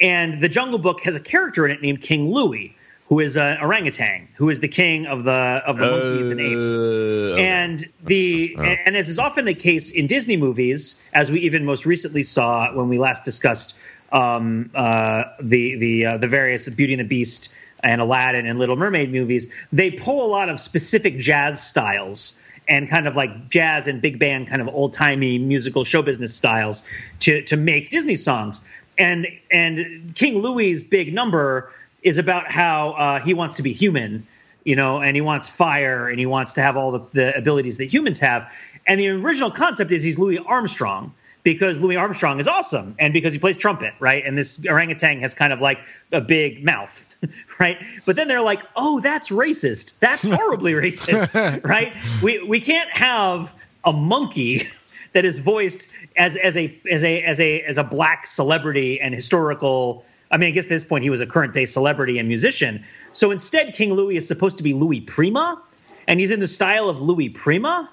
[0.00, 2.74] and the Jungle Book has a character in it named King Louis,
[3.06, 6.68] who is an orangutan, who is the king of the of the monkeys and apes.
[6.68, 7.46] Uh, okay.
[7.46, 11.86] And the and as is often the case in Disney movies, as we even most
[11.86, 13.76] recently saw when we last discussed
[14.12, 18.76] um, uh, the the uh, the various Beauty and the Beast and Aladdin and Little
[18.76, 22.38] Mermaid movies, they pull a lot of specific jazz styles
[22.68, 26.34] and kind of like jazz and big band kind of old timey musical show business
[26.34, 26.84] styles
[27.20, 28.62] to to make Disney songs.
[28.98, 34.26] And and King Louis's big number is about how uh, he wants to be human,
[34.64, 37.76] you know, and he wants fire and he wants to have all the, the abilities
[37.78, 38.50] that humans have.
[38.86, 41.12] And the original concept is he's Louis Armstrong
[41.42, 44.24] because Louis Armstrong is awesome and because he plays trumpet, right?
[44.24, 45.78] And this orangutan has kind of like
[46.12, 47.06] a big mouth,
[47.58, 47.78] right?
[48.04, 49.98] But then they're like, "Oh, that's racist.
[50.00, 51.92] That's horribly racist." right?
[52.22, 54.68] We we can't have a monkey
[55.12, 59.14] that is voiced as as a as a as a as a black celebrity and
[59.14, 62.28] historical I mean, I guess at this point he was a current day celebrity and
[62.28, 62.84] musician.
[63.12, 65.60] So instead, King Louis is supposed to be Louis Prima,
[66.06, 67.90] and he's in the style of Louis Prima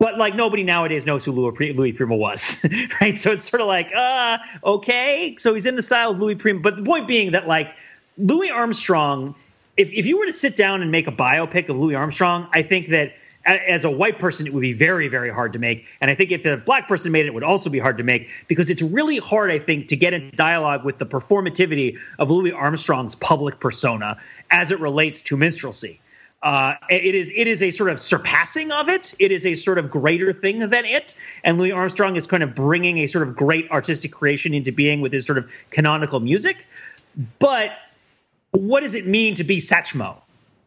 [0.00, 2.66] but like nobody nowadays knows who Louis, Prima was,
[3.00, 3.16] right?
[3.16, 5.36] So it's sort of like, uh, okay.
[5.38, 7.72] So he's in the style of Louis Prima, but the point being that like
[8.18, 9.36] Louis Armstrong,
[9.76, 12.62] if if you were to sit down and make a biopic of Louis Armstrong, I
[12.62, 13.12] think that
[13.46, 15.86] as a white person, it would be very, very hard to make.
[16.00, 18.04] And I think if a black person made it, it would also be hard to
[18.04, 22.30] make because it's really hard, I think, to get in dialogue with the performativity of
[22.30, 24.18] Louis Armstrong's public persona
[24.50, 26.00] as it relates to minstrelsy.
[26.42, 29.14] Uh, it is it is a sort of surpassing of it.
[29.18, 31.14] It is a sort of greater thing than it.
[31.44, 35.02] And Louis Armstrong is kind of bringing a sort of great artistic creation into being
[35.02, 36.66] with his sort of canonical music.
[37.38, 37.72] But
[38.52, 40.16] what does it mean to be Satchmo?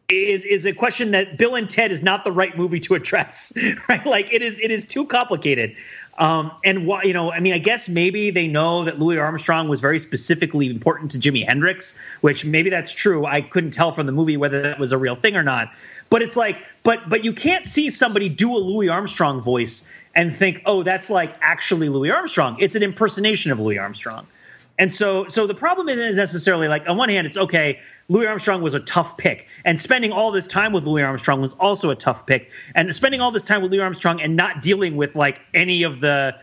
[0.08, 3.52] Is is a question that Bill and Ted is not the right movie to address,
[3.88, 4.04] right?
[4.04, 5.76] Like it is it is too complicated.
[6.18, 9.68] Um, and why, you know, I mean, I guess maybe they know that Louis Armstrong
[9.68, 13.26] was very specifically important to Jimi Hendrix, which maybe that's true.
[13.26, 15.72] I couldn't tell from the movie whether that was a real thing or not.
[16.10, 20.36] But it's like, but but you can't see somebody do a Louis Armstrong voice and
[20.36, 22.56] think, oh, that's like actually Louis Armstrong.
[22.60, 24.26] It's an impersonation of Louis Armstrong.
[24.78, 27.80] And so, so the problem isn't necessarily like on one hand, it's okay.
[28.08, 31.54] Louis Armstrong was a tough pick, and spending all this time with Louis Armstrong was
[31.54, 32.50] also a tough pick.
[32.74, 36.00] And spending all this time with Louis Armstrong and not dealing with like any of
[36.00, 36.34] the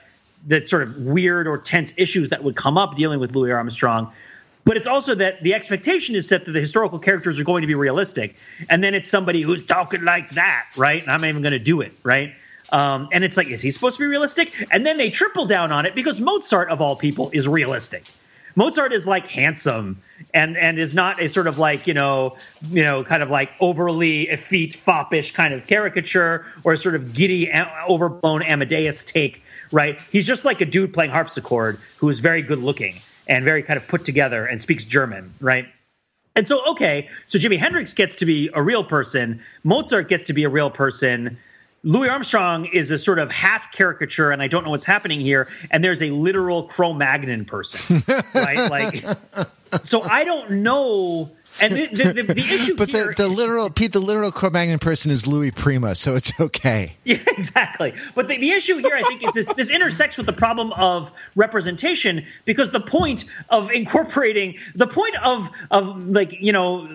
[0.47, 4.11] the sort of weird or tense issues that would come up dealing with Louis Armstrong.
[4.63, 7.67] But it's also that the expectation is set that the historical characters are going to
[7.67, 8.35] be realistic,
[8.69, 11.01] and then it's somebody who's talking like that, right?
[11.01, 12.33] And I'm even going to do it, right?
[12.71, 14.53] Um, and it's like, is he supposed to be realistic?
[14.71, 18.05] And then they triple down on it because Mozart, of all people, is realistic.
[18.55, 20.01] Mozart is like handsome
[20.33, 22.35] and and is not a sort of like you know
[22.69, 27.13] you know kind of like overly effete foppish kind of caricature or a sort of
[27.13, 27.51] giddy
[27.87, 29.43] overblown Amadeus take
[29.73, 29.99] right?
[30.11, 33.77] He's just like a dude playing harpsichord who is very good looking and very kind
[33.77, 35.65] of put together and speaks German right?
[36.35, 39.41] And so okay so Jimi Hendrix gets to be a real person.
[39.63, 41.37] Mozart gets to be a real person
[41.83, 45.47] Louis Armstrong is a sort of half caricature, and I don't know what's happening here.
[45.71, 48.03] And there's a literal Cro-Magnon person,
[48.35, 48.69] right?
[48.69, 49.03] Like,
[49.83, 51.31] so I don't know.
[51.59, 55.11] And the, the, the, the issue, but the, the literal Pete, the literal Cro-Magnon person
[55.11, 56.95] is Louis Prima, so it's okay.
[57.03, 57.93] Yeah, exactly.
[58.15, 61.11] But the, the issue here, I think, is this, this intersects with the problem of
[61.35, 66.87] representation because the point of incorporating the point of of like you know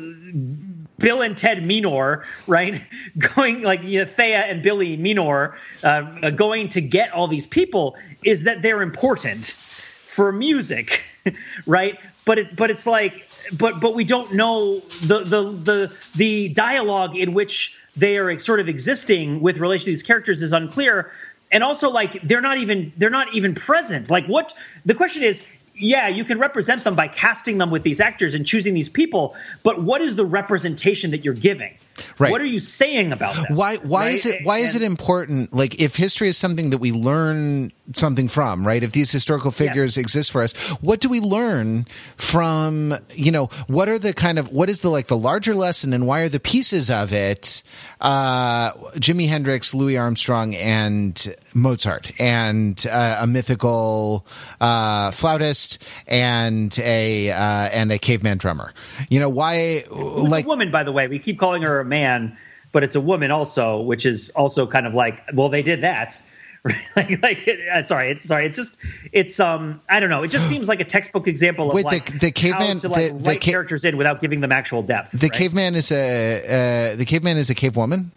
[0.99, 2.83] Bill and Ted Minor, right?
[3.35, 7.97] Going like you know, Thea and Billie Minor, uh, going to get all these people
[8.25, 11.03] is that they're important for music,
[11.67, 11.99] right?
[12.25, 17.17] But it, but it's like, but but we don't know the the the the dialogue
[17.17, 21.13] in which they are sort of existing with relation to these characters is unclear
[21.51, 25.45] and also like they're not even they're not even present like what the question is
[25.77, 29.35] yeah, you can represent them by casting them with these actors and choosing these people,
[29.63, 31.75] but what is the representation that you're giving?
[32.19, 32.31] Right.
[32.31, 33.57] What are you saying about them?
[33.57, 34.15] Why why right?
[34.15, 37.73] is it why and, is it important like if history is something that we learn
[37.95, 38.83] something from, right?
[38.83, 40.03] If these historical figures yeah.
[40.03, 41.87] exist for us, what do we learn
[42.17, 45.93] from, you know, what are the kind of what is the like the larger lesson
[45.93, 47.63] and why are the pieces of it
[48.01, 54.27] uh Jimi Hendrix, Louis Armstrong and Mozart and uh, a mythical
[54.61, 58.75] uh flautist and a uh and a caveman drummer.
[59.09, 61.09] You know, why like a woman by the way.
[61.09, 62.37] We keep calling her a man,
[62.73, 66.21] but it's a woman also, which is also kind of like, well, they did that.
[66.97, 68.47] like, like uh, sorry, it's sorry.
[68.47, 68.79] It's just,
[69.13, 70.23] it's um, I don't know.
[70.23, 73.09] It just seems like a textbook example of Wait, like the, the caveman to like
[73.09, 75.13] the, write ca- characters in without giving them actual depth.
[75.13, 75.33] The right?
[75.33, 78.11] caveman is a uh, the caveman is a cave woman.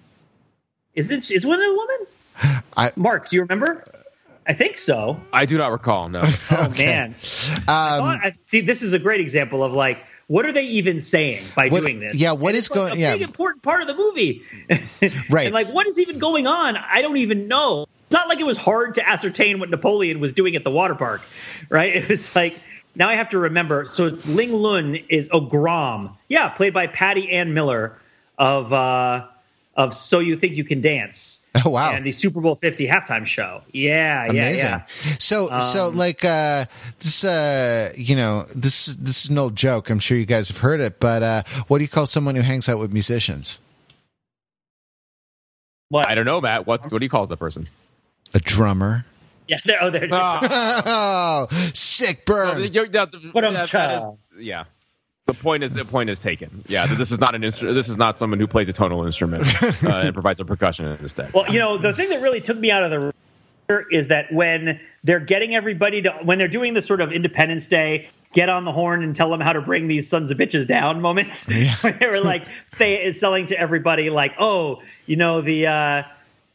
[0.95, 1.29] Is it?
[1.29, 2.63] Is one a woman?
[2.77, 3.83] I, Mark, do you remember?
[4.47, 5.19] I think so.
[5.31, 6.09] I do not recall.
[6.09, 6.21] No.
[6.51, 6.85] oh okay.
[6.85, 7.15] man.
[7.53, 11.01] Um, I I, see, this is a great example of like what are they even
[11.01, 12.13] saying by what, doing this?
[12.13, 12.91] Yeah, what is going?
[12.91, 14.43] Like yeah, big important part of the movie,
[15.31, 15.47] right?
[15.47, 16.77] and like, what is even going on?
[16.77, 17.87] I don't even know.
[18.03, 20.93] It's not like it was hard to ascertain what Napoleon was doing at the water
[20.93, 21.23] park,
[21.67, 21.95] right?
[21.95, 22.59] It was like
[22.95, 23.85] now I have to remember.
[23.85, 26.15] So it's Ling Lun is Ogrom.
[26.27, 27.97] Yeah, played by Patty Anne Miller
[28.37, 29.25] of uh,
[29.79, 31.47] of So You Think You Can Dance.
[31.65, 31.91] Oh wow!
[31.91, 33.61] And the Super Bowl Fifty halftime show.
[33.73, 34.63] Yeah, Amazing.
[34.65, 35.15] yeah, yeah.
[35.19, 36.65] So Um, so like uh,
[36.99, 39.89] this uh, you know this this is an old joke.
[39.89, 42.43] I'm sure you guys have heard it, but uh, what do you call someone who
[42.43, 43.59] hangs out with musicians?
[45.89, 46.07] What?
[46.07, 46.67] I don't know, Matt.
[46.67, 47.67] What what do you call the person?
[48.33, 49.05] A drummer.
[49.49, 50.03] Yeah, there, oh, there.
[50.03, 50.13] it is.
[50.13, 51.47] Ah.
[51.49, 52.61] oh, sick No, burn.
[52.61, 54.65] the- the- the- But I'm that- that is- yeah.
[55.29, 56.63] The point is the point is taken.
[56.67, 57.75] Yeah, this is not an instrument.
[57.75, 59.43] This is not someone who plays a tonal instrument
[59.83, 61.31] uh, and provides a percussion instead.
[61.33, 63.13] Well, you know, the thing that really took me out of the
[63.69, 67.67] r- is that when they're getting everybody to when they're doing the sort of Independence
[67.67, 70.67] Day get on the horn and tell them how to bring these sons of bitches
[70.67, 71.47] down moments
[71.81, 72.43] where they were like
[72.77, 76.03] they is selling to everybody like oh you know the uh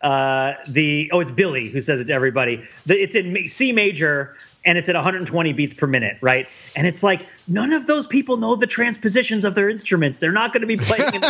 [0.03, 4.37] uh the oh it's Billie who says it to everybody the, it's in C major
[4.65, 8.37] and it's at 120 beats per minute right and it's like none of those people
[8.37, 11.21] know the transpositions of their instruments they're not going to be playing in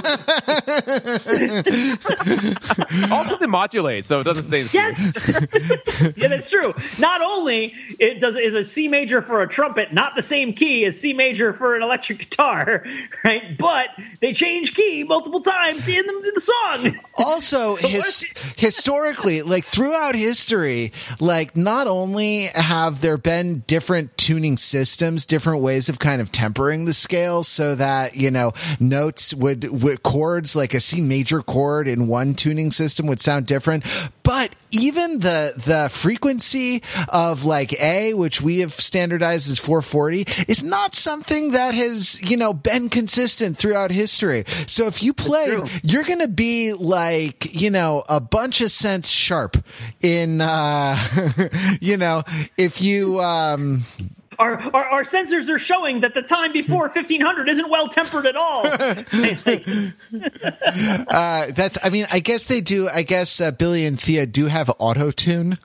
[3.10, 4.60] also, they modulate, so it doesn't stay.
[4.60, 6.74] In the Yes, yeah, that's true.
[6.98, 10.84] Not only it does is a C major for a trumpet not the same key
[10.84, 12.84] as C major for an electric guitar,
[13.24, 13.56] right?
[13.58, 13.88] But
[14.20, 17.00] they change key multiple times in the, in the song.
[17.18, 18.24] also So his,
[18.56, 25.88] historically like throughout history like not only have there been different tuning systems different ways
[25.88, 30.74] of kind of tempering the scale so that you know notes would, would chords like
[30.74, 33.82] a c major chord in one tuning system would sound different
[34.22, 40.64] but even the the frequency of like A, which we have standardized as 440, is
[40.64, 44.44] not something that has you know been consistent throughout history.
[44.66, 45.68] So if you played, true.
[45.82, 49.56] you're going to be like you know a bunch of cents sharp
[50.00, 50.96] in uh
[51.80, 52.24] you know
[52.56, 53.84] if you um
[54.38, 58.36] Our, our our sensors are showing that the time before 1500 isn't well tempered at
[58.36, 58.64] all.
[61.14, 64.46] Uh that's i mean i guess they do i guess uh, Billie and thea do
[64.46, 65.58] have auto tune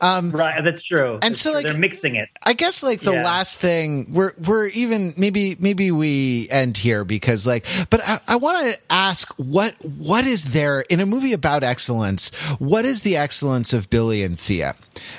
[0.00, 1.14] Um, right, that's true.
[1.14, 1.60] And That's so, true.
[1.62, 2.28] like- they're mixing it.
[2.44, 3.24] I guess like the Yeah.
[3.24, 8.36] last thing we're we're even maybe maybe we end here because like but I, I
[8.36, 13.16] want to ask what what is there in a movie about excellence what is the
[13.16, 14.74] excellence of Billie and Thea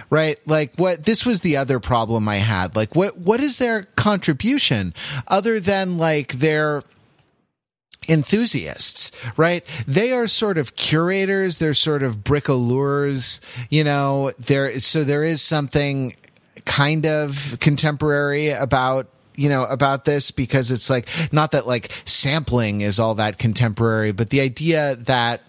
[0.10, 3.84] right like what this was the other problem I had like what what is their
[3.95, 4.93] contribution
[5.28, 6.84] other than like their
[8.10, 9.64] enthusiasts, right?
[9.88, 11.60] They are sort of curators.
[11.60, 13.39] They're sort of bricoleurs,
[13.70, 16.16] you know, there, so there is something
[16.66, 22.82] kind of contemporary about you know about this because it's like not that like sampling
[22.82, 25.41] is all that contemporary but the idea that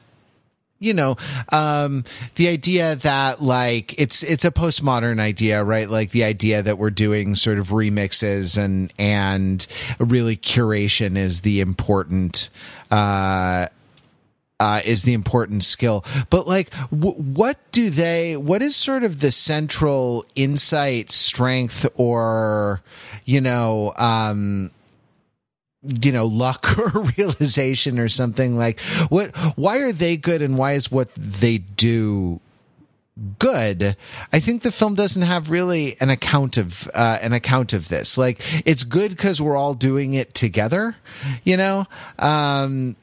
[0.81, 1.17] you know
[1.53, 2.03] um
[2.37, 6.91] the idea that like it's it's a postmodern idea right like the idea that we're
[6.91, 9.67] doing sort of remixes and and
[9.99, 12.51] really curation is the important
[12.91, 13.67] uh
[14.61, 16.05] uh, is the important skill.
[16.29, 18.37] But like, w- what do they?
[18.37, 22.83] What is sort of the central insight, strength, or
[23.25, 24.71] you know, um,
[25.83, 29.35] you know, luck or realization or something like what?
[29.57, 32.41] Why are they good, and why is what they do?
[33.39, 33.97] good
[34.33, 38.17] i think the film doesn't have really an account of uh, an account of this
[38.17, 40.97] like it's good because we're all doing it together
[41.45, 41.85] you know
[42.19, 42.97] um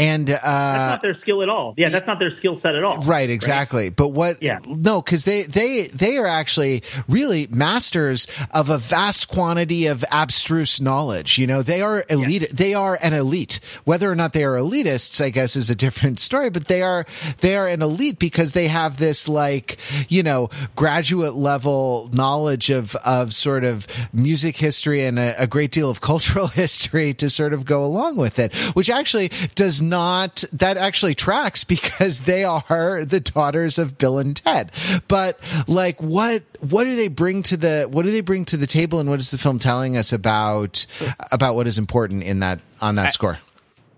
[0.00, 1.74] and That's uh not their skill at all.
[1.76, 2.98] Yeah, that's not their skill set at all.
[3.02, 4.58] right exactly but what Yeah.
[4.66, 10.80] no because they they they are actually really masters of a vast quantity of abstruse
[10.80, 14.54] knowledge you know they are elite they are an elite whether or not they are
[14.56, 17.04] elitists i guess is a different story but they are
[17.40, 19.76] they are an elite because they have this like
[20.08, 25.70] you know graduate level knowledge of of sort of music history and a, a great
[25.70, 30.44] deal of cultural history to sort of go along with it which actually does not
[30.52, 34.72] that actually tracks because they are the daughters of Bill and Ted.
[35.08, 38.66] But like what what do they bring to the what do they bring to the
[38.66, 40.86] table and what is the film telling us about
[41.32, 43.38] about what is important in that on that score?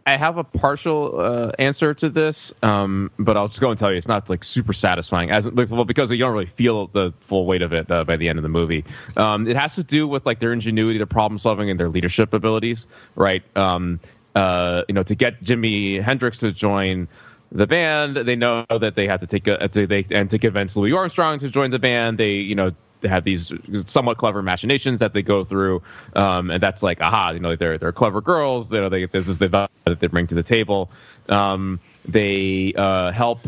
[0.05, 3.91] I have a partial uh, answer to this, um, but I'll just go and tell
[3.91, 7.47] you it's not like super satisfying as well because you don't really feel the full
[7.47, 8.85] weight of it uh, by the end of the movie.
[9.17, 12.35] Um, it has to do with like their ingenuity, their problem solving, and their leadership
[12.35, 13.45] abilities, right?
[13.57, 14.01] Um,
[14.35, 17.09] uh, you know, to get Jimi Hendrix to join
[17.51, 20.77] the band, they know that they have to take a to, they and to convince
[20.77, 22.73] Louis Armstrong to join the band, they you know
[23.03, 23.53] have these
[23.87, 25.83] somewhat clever machinations that they go through,
[26.15, 29.29] um, and that's like aha, you know they're they're clever girls, you know they this
[29.29, 29.49] is the
[29.85, 30.91] that they bring to the table.
[31.29, 33.41] Um, they uh, help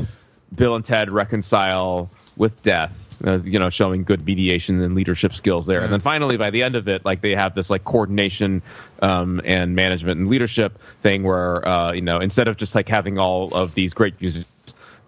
[0.55, 3.04] Bill and Ted reconcile with death.
[3.27, 5.83] Uh, you know, showing good mediation and leadership skills there.
[5.83, 8.63] And then finally, by the end of it, like they have this like coordination
[9.01, 13.19] um, and management and leadership thing where uh, you know instead of just like having
[13.19, 14.51] all of these great musicians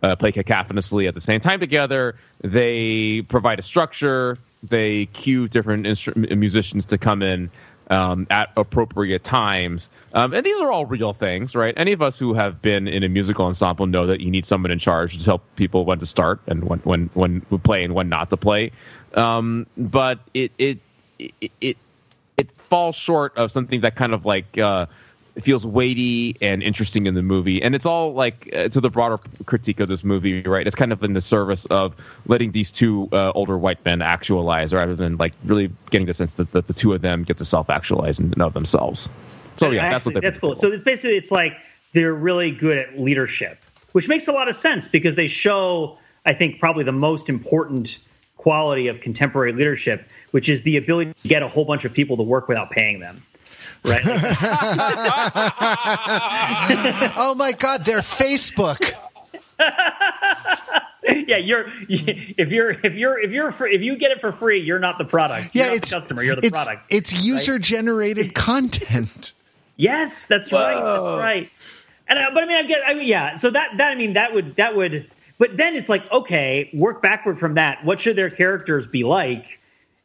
[0.02, 4.38] uh, play cacophonously at the same time together, they provide a structure.
[4.62, 7.50] They cue different instru- musicians to come in
[7.89, 9.91] um, at appropriate times.
[10.12, 11.74] Um, and these are all real things, right?
[11.76, 14.70] Any of us who have been in a musical ensemble know that you need someone
[14.70, 17.95] in charge to tell people when to start and when when when to play and
[17.95, 18.72] when not to play.
[19.14, 20.78] Um, but it it
[21.18, 21.76] it it
[22.37, 24.59] it falls short of something that kind of like.
[24.59, 24.87] Uh,
[25.37, 28.89] it feels weighty and interesting in the movie, and it's all like uh, to the
[28.89, 30.66] broader critique of this movie, right?
[30.66, 31.95] It's kind of in the service of
[32.26, 36.34] letting these two uh, older white men actualize, rather than like really getting the sense
[36.34, 39.11] that, that the two of them get to self-actualize and know themselves.
[39.57, 40.57] So yeah, that's what that's cool.
[40.57, 41.53] So it's basically it's like
[41.93, 43.59] they're really good at leadership,
[43.93, 47.99] which makes a lot of sense because they show, I think, probably the most important
[48.39, 52.16] quality of contemporary leadership, which is the ability to get a whole bunch of people
[52.16, 53.22] to work without paying them
[53.84, 54.02] right?
[57.16, 58.92] oh my God, they're Facebook.
[61.28, 64.60] yeah, you're if you're if you're if you're for, if you get it for free,
[64.60, 65.54] you're not the product.
[65.54, 66.22] You're yeah, it's the customer.
[66.22, 66.86] You're the it's, product.
[66.90, 68.34] It's user generated right?
[68.34, 69.32] content.
[69.76, 70.58] Yes, that's Whoa.
[70.58, 70.74] right.
[70.74, 71.50] That's right.
[72.08, 73.36] And uh, but I mean, I get, I mean, yeah.
[73.36, 75.10] So that that I mean, that would that would.
[75.38, 77.84] But then it's like, okay, work backward from that.
[77.84, 79.60] What should their characters be like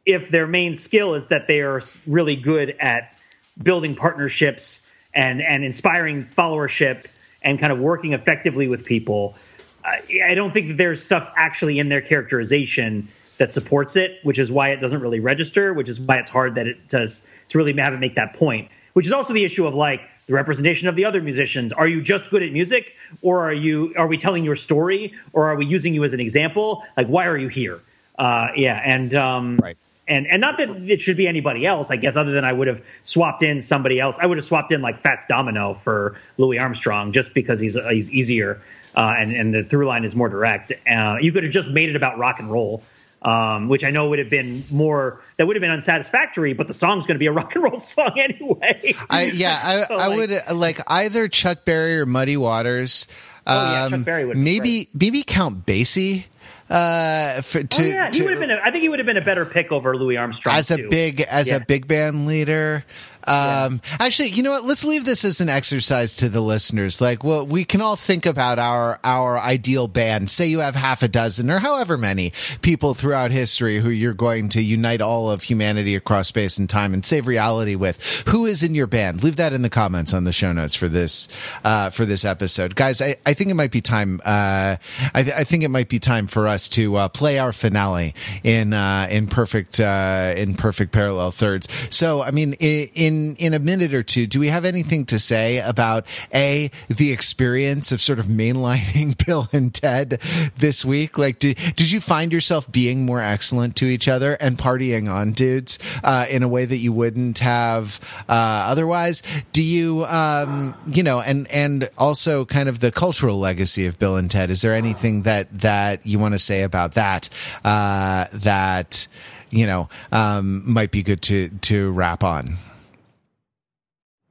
[0.05, 3.15] if their main skill is that they are really good at
[3.61, 7.05] building partnerships and and inspiring followership
[7.41, 9.35] and kind of working effectively with people.
[9.83, 14.51] I don't think that there's stuff actually in their characterization that supports it, which is
[14.51, 17.73] why it doesn't really register, which is why it's hard that it does to really
[17.73, 18.69] have it make that point.
[18.93, 21.73] Which is also the issue of like the representation of the other musicians.
[21.73, 22.93] Are you just good at music,
[23.23, 26.19] or are you are we telling your story, or are we using you as an
[26.19, 26.83] example?
[26.95, 27.79] Like, why are you here?
[28.19, 29.77] Uh, yeah, and um, right
[30.11, 32.67] and and not that it should be anybody else, I guess, other than I would
[32.67, 34.17] have swapped in somebody else.
[34.19, 38.11] I would have swapped in like Fats Domino for Louis Armstrong just because he's he's
[38.11, 38.61] easier
[38.95, 40.73] uh, and and the through line is more direct.
[40.89, 42.83] Uh, you could have just made it about rock and roll.
[43.23, 46.73] Um, which I know would have been more that would have been unsatisfactory, but the
[46.73, 48.95] song's going to be a rock and roll song anyway.
[49.11, 53.05] I yeah, I, so I like, would like either Chuck Berry or Muddy Waters.
[53.45, 56.25] Oh yeah, Chuck um, Berry would maybe maybe Count Basie
[56.71, 58.51] uh, for, to, oh, yeah, he would have been.
[58.51, 60.77] A, I think he would have been a better pick over Louis Armstrong as a
[60.77, 60.89] too.
[60.89, 61.57] big as yeah.
[61.57, 62.85] a big band leader.
[63.27, 63.97] Um, yeah.
[63.99, 64.65] Actually, you know what?
[64.65, 67.01] Let's leave this as an exercise to the listeners.
[67.01, 70.29] Like, well, we can all think about our our ideal band.
[70.29, 74.49] Say you have half a dozen or however many people throughout history who you're going
[74.49, 78.23] to unite all of humanity across space and time and save reality with.
[78.29, 79.23] Who is in your band?
[79.23, 81.27] Leave that in the comments on the show notes for this
[81.63, 83.01] uh, for this episode, guys.
[83.01, 84.21] I, I think it might be time.
[84.25, 84.77] Uh,
[85.13, 88.13] I, th- I think it might be time for us to uh, play our finale
[88.43, 91.67] in uh, in perfect uh, in perfect parallel thirds.
[91.89, 95.19] So, I mean, in, in in a minute or two, do we have anything to
[95.19, 100.21] say about a the experience of sort of mainlining Bill and Ted
[100.57, 101.17] this week?
[101.17, 105.33] Like, did did you find yourself being more excellent to each other and partying on
[105.33, 107.99] dudes uh, in a way that you wouldn't have
[108.29, 109.21] uh, otherwise?
[109.51, 114.15] Do you, um, you know, and and also kind of the cultural legacy of Bill
[114.15, 114.49] and Ted?
[114.49, 117.29] Is there anything that that you want to say about that?
[117.63, 119.07] Uh, that
[119.49, 122.57] you know um, might be good to to wrap on.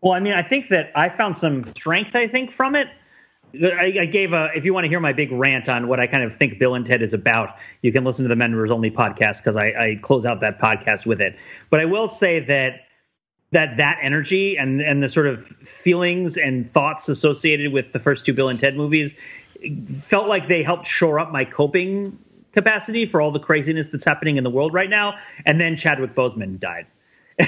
[0.00, 2.14] Well, I mean, I think that I found some strength.
[2.14, 2.88] I think from it.
[3.52, 4.48] I, I, gave a.
[4.54, 6.76] If you want to hear my big rant on what I kind of think Bill
[6.76, 9.98] and Ted is about, you can listen to the Members Only podcast because I, I
[10.00, 11.36] close out that podcast with it.
[11.68, 12.82] But I will say that
[13.50, 18.24] that that energy and and the sort of feelings and thoughts associated with the first
[18.24, 19.16] two Bill and Ted movies
[19.98, 22.18] felt like they helped shore up my coping
[22.52, 25.16] capacity for all the craziness that's happening in the world right now.
[25.44, 26.86] And then Chadwick Boseman died.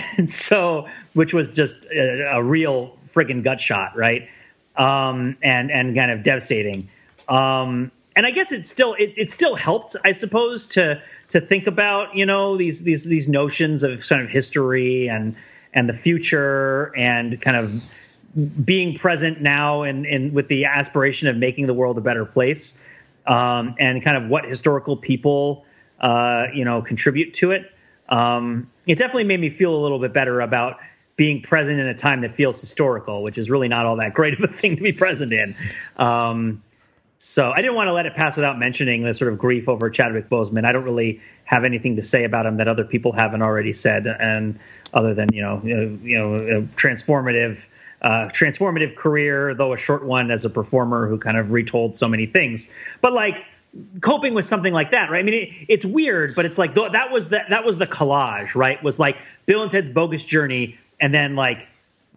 [0.16, 4.28] and so which was just a, a real friggin' gut shot, right?
[4.76, 6.88] Um, and and kind of devastating.
[7.28, 11.66] Um, and I guess it still it, it still helped, I suppose, to to think
[11.66, 15.34] about you know these these these notions of kind of history and
[15.74, 21.36] and the future and kind of being present now and and with the aspiration of
[21.36, 22.80] making the world a better place
[23.26, 25.64] um, and kind of what historical people
[26.00, 27.71] uh, you know contribute to it
[28.12, 30.78] um, it definitely made me feel a little bit better about
[31.16, 34.34] being present in a time that feels historical, which is really not all that great
[34.34, 35.56] of a thing to be present in.
[35.96, 36.62] Um,
[37.16, 39.88] so I didn't want to let it pass without mentioning the sort of grief over
[39.88, 40.66] Chadwick Boseman.
[40.66, 44.06] I don't really have anything to say about him that other people haven't already said,
[44.06, 44.58] and
[44.92, 47.64] other than you know, you know, a transformative,
[48.02, 52.08] uh, transformative career, though a short one as a performer who kind of retold so
[52.08, 52.68] many things.
[53.00, 53.46] But like
[54.00, 55.20] coping with something like that, right?
[55.20, 58.54] I mean, it, it's weird, but it's like that was the that was the collage,
[58.54, 58.82] right?
[58.82, 59.16] Was like
[59.46, 61.66] Bill and Ted's Bogus Journey, and then like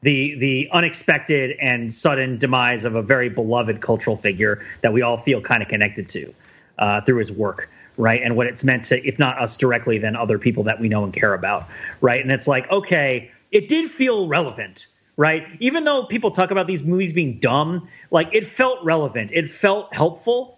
[0.01, 5.17] the the unexpected and sudden demise of a very beloved cultural figure that we all
[5.17, 6.33] feel kind of connected to
[6.77, 8.21] uh, through his work, right?
[8.21, 11.03] And what it's meant to, if not us directly, then other people that we know
[11.03, 11.67] and care about,
[12.01, 12.21] right?
[12.21, 14.87] And it's like, okay, it did feel relevant,
[15.17, 15.47] right?
[15.59, 19.93] Even though people talk about these movies being dumb, like it felt relevant, it felt
[19.93, 20.54] helpful,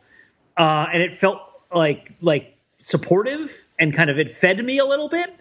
[0.58, 1.42] uh, and it felt
[1.74, 5.34] like like supportive and kind of it fed me a little bit.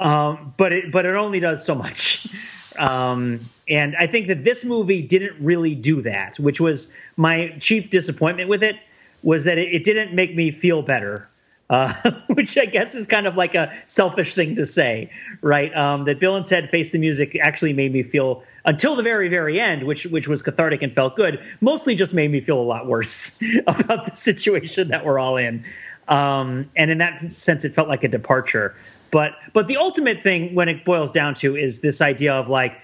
[0.00, 2.26] Um, but it but it only does so much.
[2.78, 7.90] Um, and I think that this movie didn't really do that, which was my chief
[7.90, 8.76] disappointment with it
[9.22, 11.28] was that it, it didn't make me feel better.
[11.70, 11.92] Uh,
[12.28, 15.10] which I guess is kind of like a selfish thing to say,
[15.42, 15.74] right?
[15.76, 19.30] Um, that Bill and Ted Face the Music actually made me feel until the very,
[19.30, 21.40] very end, which which was cathartic and felt good.
[21.62, 25.64] Mostly just made me feel a lot worse about the situation that we're all in,
[26.06, 28.76] um, and in that sense, it felt like a departure.
[29.10, 32.78] But but the ultimate thing, when it boils down to, is this idea of like,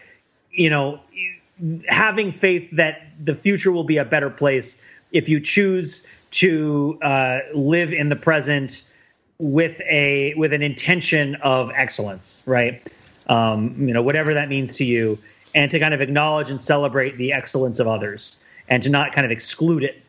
[0.50, 1.00] you know,
[1.86, 4.80] having faith that the future will be a better place
[5.12, 8.84] if you choose to uh, live in the present
[9.36, 12.90] with a with an intention of excellence, right?
[13.26, 15.18] Um, you know, whatever that means to you,
[15.54, 19.24] and to kind of acknowledge and celebrate the excellence of others, and to not kind
[19.24, 20.02] of exclude it,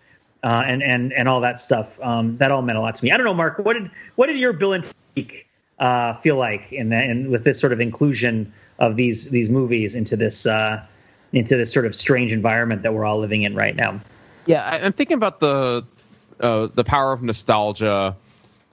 [0.43, 1.99] uh, and and and all that stuff.
[2.01, 3.11] Um, that all meant a lot to me.
[3.11, 3.59] I don't know, Mark.
[3.59, 5.31] What did what did your Bill and Ted
[5.79, 9.95] uh, feel like in the, in with this sort of inclusion of these these movies
[9.95, 10.85] into this uh,
[11.33, 13.99] into this sort of strange environment that we're all living in right now?
[14.45, 15.85] Yeah, I'm thinking about the
[16.39, 18.15] uh, the power of nostalgia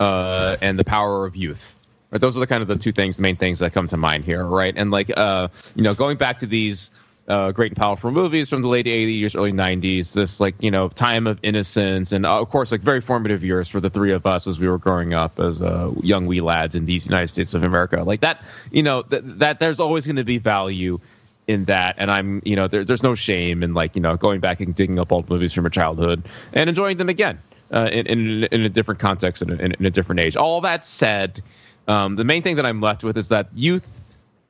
[0.00, 1.78] uh, and the power of youth.
[2.12, 2.20] Right?
[2.20, 4.24] Those are the kind of the two things, the main things that come to mind
[4.24, 4.74] here, right?
[4.76, 6.90] And like, uh, you know, going back to these
[7.26, 10.88] uh, great and powerful movies from the late 80s, early 90s, this like, you know,
[10.88, 14.26] time of innocence, and uh, of course, like very formative years for the three of
[14.26, 17.54] us as we were growing up as uh, young wee lads in these United States
[17.54, 18.02] of America.
[18.02, 21.00] Like that, you know, th- that there's always going to be value
[21.48, 24.38] in that and i'm you know there, there's no shame in like you know going
[24.38, 26.22] back and digging up old movies from your childhood
[26.52, 27.36] and enjoying them again
[27.72, 30.36] uh, in, in, in a different context and in, in, a different age.
[30.36, 31.42] All that said,
[31.88, 33.90] um, the main thing that I'm left with is that youth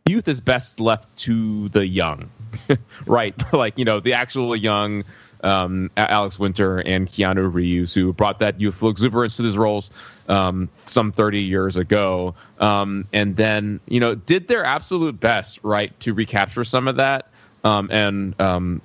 [0.07, 2.31] youth is best left to the young,
[3.07, 3.35] right?
[3.53, 5.05] like you know the actual young.
[5.45, 9.91] Um, Alex Winter and Keanu Reeves, who brought that youthful exuberance to these roles
[10.29, 15.99] um, some 30 years ago, um, and then you know did their absolute best, right,
[15.99, 17.27] to recapture some of that
[17.65, 18.83] um, and, um,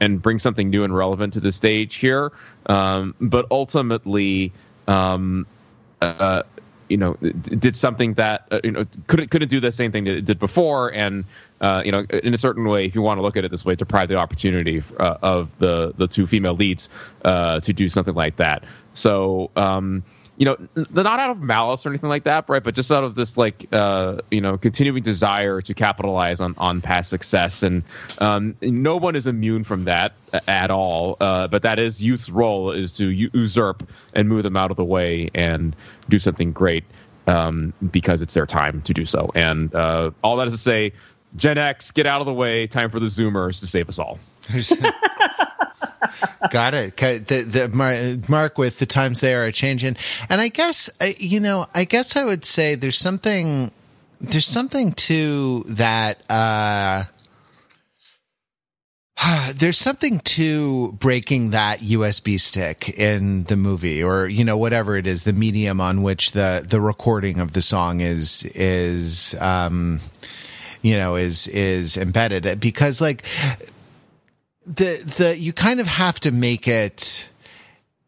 [0.00, 2.32] and, bring something new and relevant to the stage here.
[2.66, 4.52] But ultimately,
[6.00, 6.42] uh,
[6.88, 10.16] you know, did something that uh, you know couldn't couldn't do the same thing that
[10.16, 11.24] it did before, and
[11.60, 13.64] uh, you know, in a certain way, if you want to look at it this
[13.64, 16.88] way, deprive the opportunity uh, of the the two female leads
[17.24, 18.64] uh, to do something like that.
[18.94, 19.50] So.
[19.56, 20.04] Um,
[20.36, 20.56] you know,
[20.90, 22.62] not out of malice or anything like that, right?
[22.62, 26.82] But just out of this, like, uh, you know, continuing desire to capitalize on on
[26.82, 27.84] past success, and
[28.18, 30.12] um, no one is immune from that
[30.46, 31.16] at all.
[31.20, 34.84] Uh, but that is youth's role is to usurp and move them out of the
[34.84, 35.74] way and
[36.08, 36.84] do something great
[37.26, 39.30] um, because it's their time to do so.
[39.34, 40.92] And uh, all that is to say,
[41.36, 42.66] Gen X, get out of the way.
[42.66, 44.18] Time for the Zoomers to save us all.
[46.50, 46.96] Got it.
[46.96, 49.96] The, the mark with the times they are a changing,
[50.28, 53.70] and I guess you know, I guess I would say there's something,
[54.20, 56.22] there's something to that.
[56.30, 57.04] Uh,
[59.54, 65.06] there's something to breaking that USB stick in the movie, or you know, whatever it
[65.06, 69.34] is, the medium on which the the recording of the song is is.
[69.40, 70.00] Um,
[70.82, 73.24] you know is is embedded because like
[74.66, 77.28] the the you kind of have to make it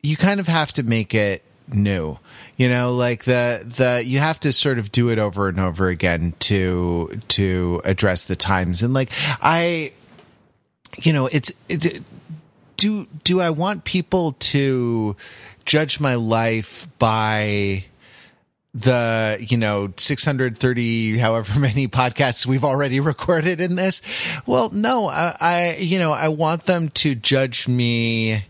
[0.02, 2.18] you kind of have to make it new
[2.56, 5.88] you know like the the you have to sort of do it over and over
[5.88, 8.82] again to to address the times.
[8.82, 9.10] And like
[9.40, 9.92] i
[11.02, 12.02] you know it's it,
[12.76, 15.14] do do i want people to
[15.64, 17.84] judge my life by
[18.78, 24.02] the you know 630 however many podcasts we've already recorded in this.
[24.46, 28.44] Well no I, I, you know i want them to judge me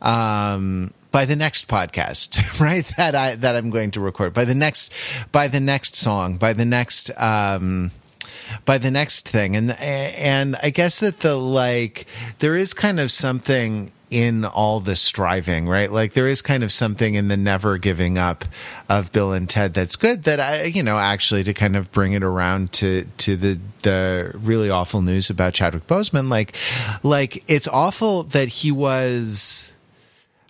[0.00, 4.32] um by the next podcast right that i that i'm going to record.
[4.32, 4.92] By the next
[5.32, 7.90] by the next song by the next um
[8.64, 9.56] by the next thing.
[9.56, 12.06] And and i guess that the like
[12.38, 15.90] there is kind of something in all the striving, right?
[15.90, 18.44] Like there is kind of something in the never giving up
[18.88, 22.12] of Bill and Ted that's good that I, you know, actually to kind of bring
[22.12, 26.28] it around to, to the, the really awful news about Chadwick Boseman.
[26.28, 26.54] Like,
[27.02, 29.72] like it's awful that he was,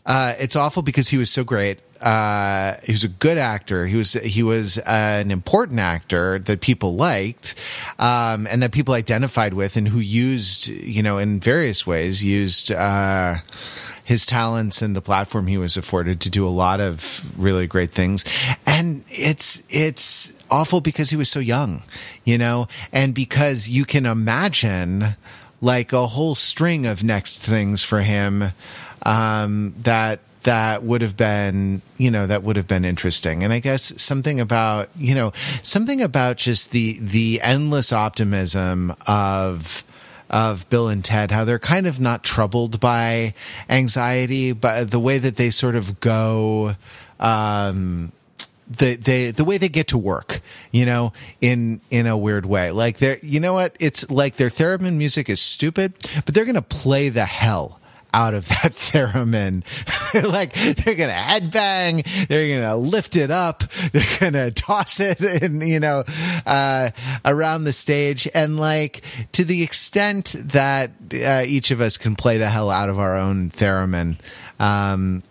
[0.05, 1.79] Uh, it's awful because he was so great.
[2.03, 3.87] Uh, he was a good actor.
[3.87, 4.83] He was he was uh,
[5.23, 7.55] an important actor that people liked,
[7.99, 12.73] um, and that people identified with, and who used you know in various ways used
[12.73, 13.37] uh,
[14.05, 17.93] his talents and the platform he was afforded to do a lot of really great
[17.93, 18.25] things.
[18.67, 21.83] And it's it's awful because he was so young,
[22.25, 25.17] you know, and because you can imagine
[25.61, 28.53] like a whole string of next things for him
[29.07, 33.59] um, that that would have been you know that would have been interesting and i
[33.59, 35.33] guess something about you know
[35.63, 39.85] something about just the the endless optimism of
[40.33, 43.35] of Bill and Ted, how they're kind of not troubled by
[43.69, 46.75] anxiety, but the way that they sort of go,
[47.21, 48.13] um,
[48.67, 50.41] the they the way they get to work,
[50.71, 51.13] you know,
[51.43, 52.71] in in a weird way.
[52.71, 53.77] Like they're you know what?
[53.79, 55.93] It's like their theremin music is stupid,
[56.25, 57.79] but they're gonna play the hell
[58.13, 59.63] out of that theremin.
[60.33, 65.81] like they're gonna headbang, they're gonna lift it up, they're gonna toss it and you
[65.81, 66.05] know
[66.47, 66.91] uh,
[67.25, 69.03] around the stage, and like
[69.33, 70.91] to the extent that
[71.25, 74.17] uh, each of us can play the hell out of our own theremin.
[74.61, 75.23] Um,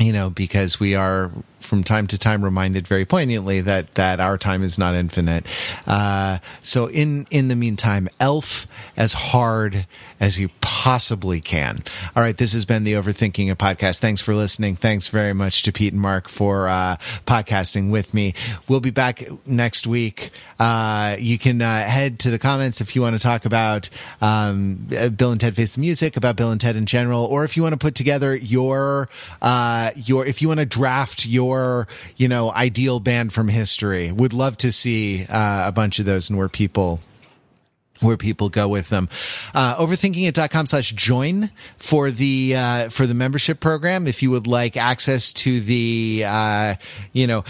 [0.00, 1.30] you know, because we are
[1.62, 5.46] from time to time reminded very poignantly that that our time is not infinite.
[5.86, 8.66] Uh, so in in the meantime, Elf
[8.96, 9.86] as hard
[10.20, 11.82] as you possibly can.
[12.14, 13.98] All right, this has been the Overthinking It podcast.
[13.98, 14.76] Thanks for listening.
[14.76, 18.34] Thanks very much to Pete and Mark for uh, podcasting with me.
[18.68, 20.30] We'll be back next week.
[20.58, 23.90] Uh, you can uh, head to the comments if you want to talk about
[24.20, 24.86] um,
[25.16, 27.62] Bill and Ted Face the Music, about Bill and Ted in general, or if you
[27.62, 29.08] want to put together your
[29.40, 31.51] uh, your if you want to draft your
[32.16, 34.12] you know ideal band from history.
[34.12, 37.00] Would love to see uh, a bunch of those and where people
[38.02, 39.08] where people go with them.
[39.54, 44.06] Uh, overthinkingit.com slash join for the, uh, for the membership program.
[44.06, 46.74] If you would like access to the, uh,
[47.12, 47.44] you know,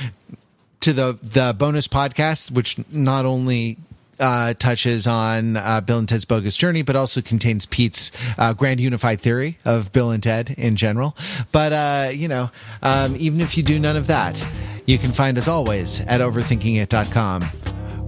[0.81, 3.79] to the, the bonus podcast, which not only
[4.23, 8.81] uh, touches on uh, Bill and Ted's Bogus Journey, but also contains Pete's uh, grand
[8.81, 11.17] unified theory of Bill and Ted in general.
[11.51, 12.51] But, uh, you know,
[12.83, 14.47] um, even if you do none of that,
[14.87, 17.43] you can find us always at overthinkingit.com,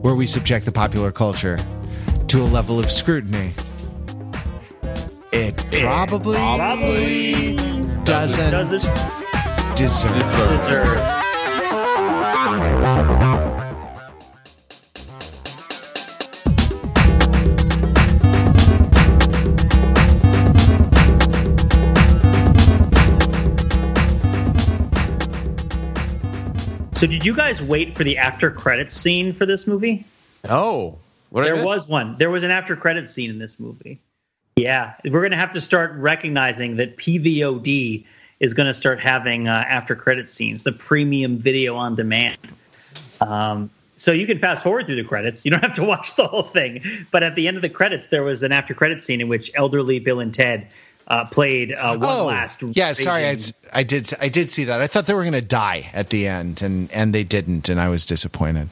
[0.00, 1.58] where we subject the popular culture
[2.28, 3.52] to a level of scrutiny
[5.36, 7.54] it probably, Probably
[8.04, 8.88] doesn't, doesn't
[9.74, 10.14] deserve.
[10.14, 11.14] deserve.
[27.04, 30.06] So, did you guys wait for the after credits scene for this movie?
[30.48, 30.96] Oh,
[31.30, 32.16] There was one.
[32.16, 34.00] There was an after credits scene in this movie.
[34.56, 38.06] Yeah, we're going to have to start recognizing that PVOD
[38.40, 42.38] is going to start having uh, after credits scenes, the premium video on demand.
[43.20, 43.68] Um,
[43.98, 45.44] so you can fast forward through the credits.
[45.44, 47.06] You don't have to watch the whole thing.
[47.10, 49.50] But at the end of the credits, there was an after credits scene in which
[49.54, 50.68] elderly Bill and Ted
[51.08, 52.62] uh, played uh, one Oh, last.
[52.62, 52.92] yeah.
[52.92, 53.36] Sorry, I,
[53.72, 54.10] I did.
[54.20, 54.80] I did see that.
[54.80, 57.80] I thought they were going to die at the end, and and they didn't, and
[57.80, 58.68] I was disappointed.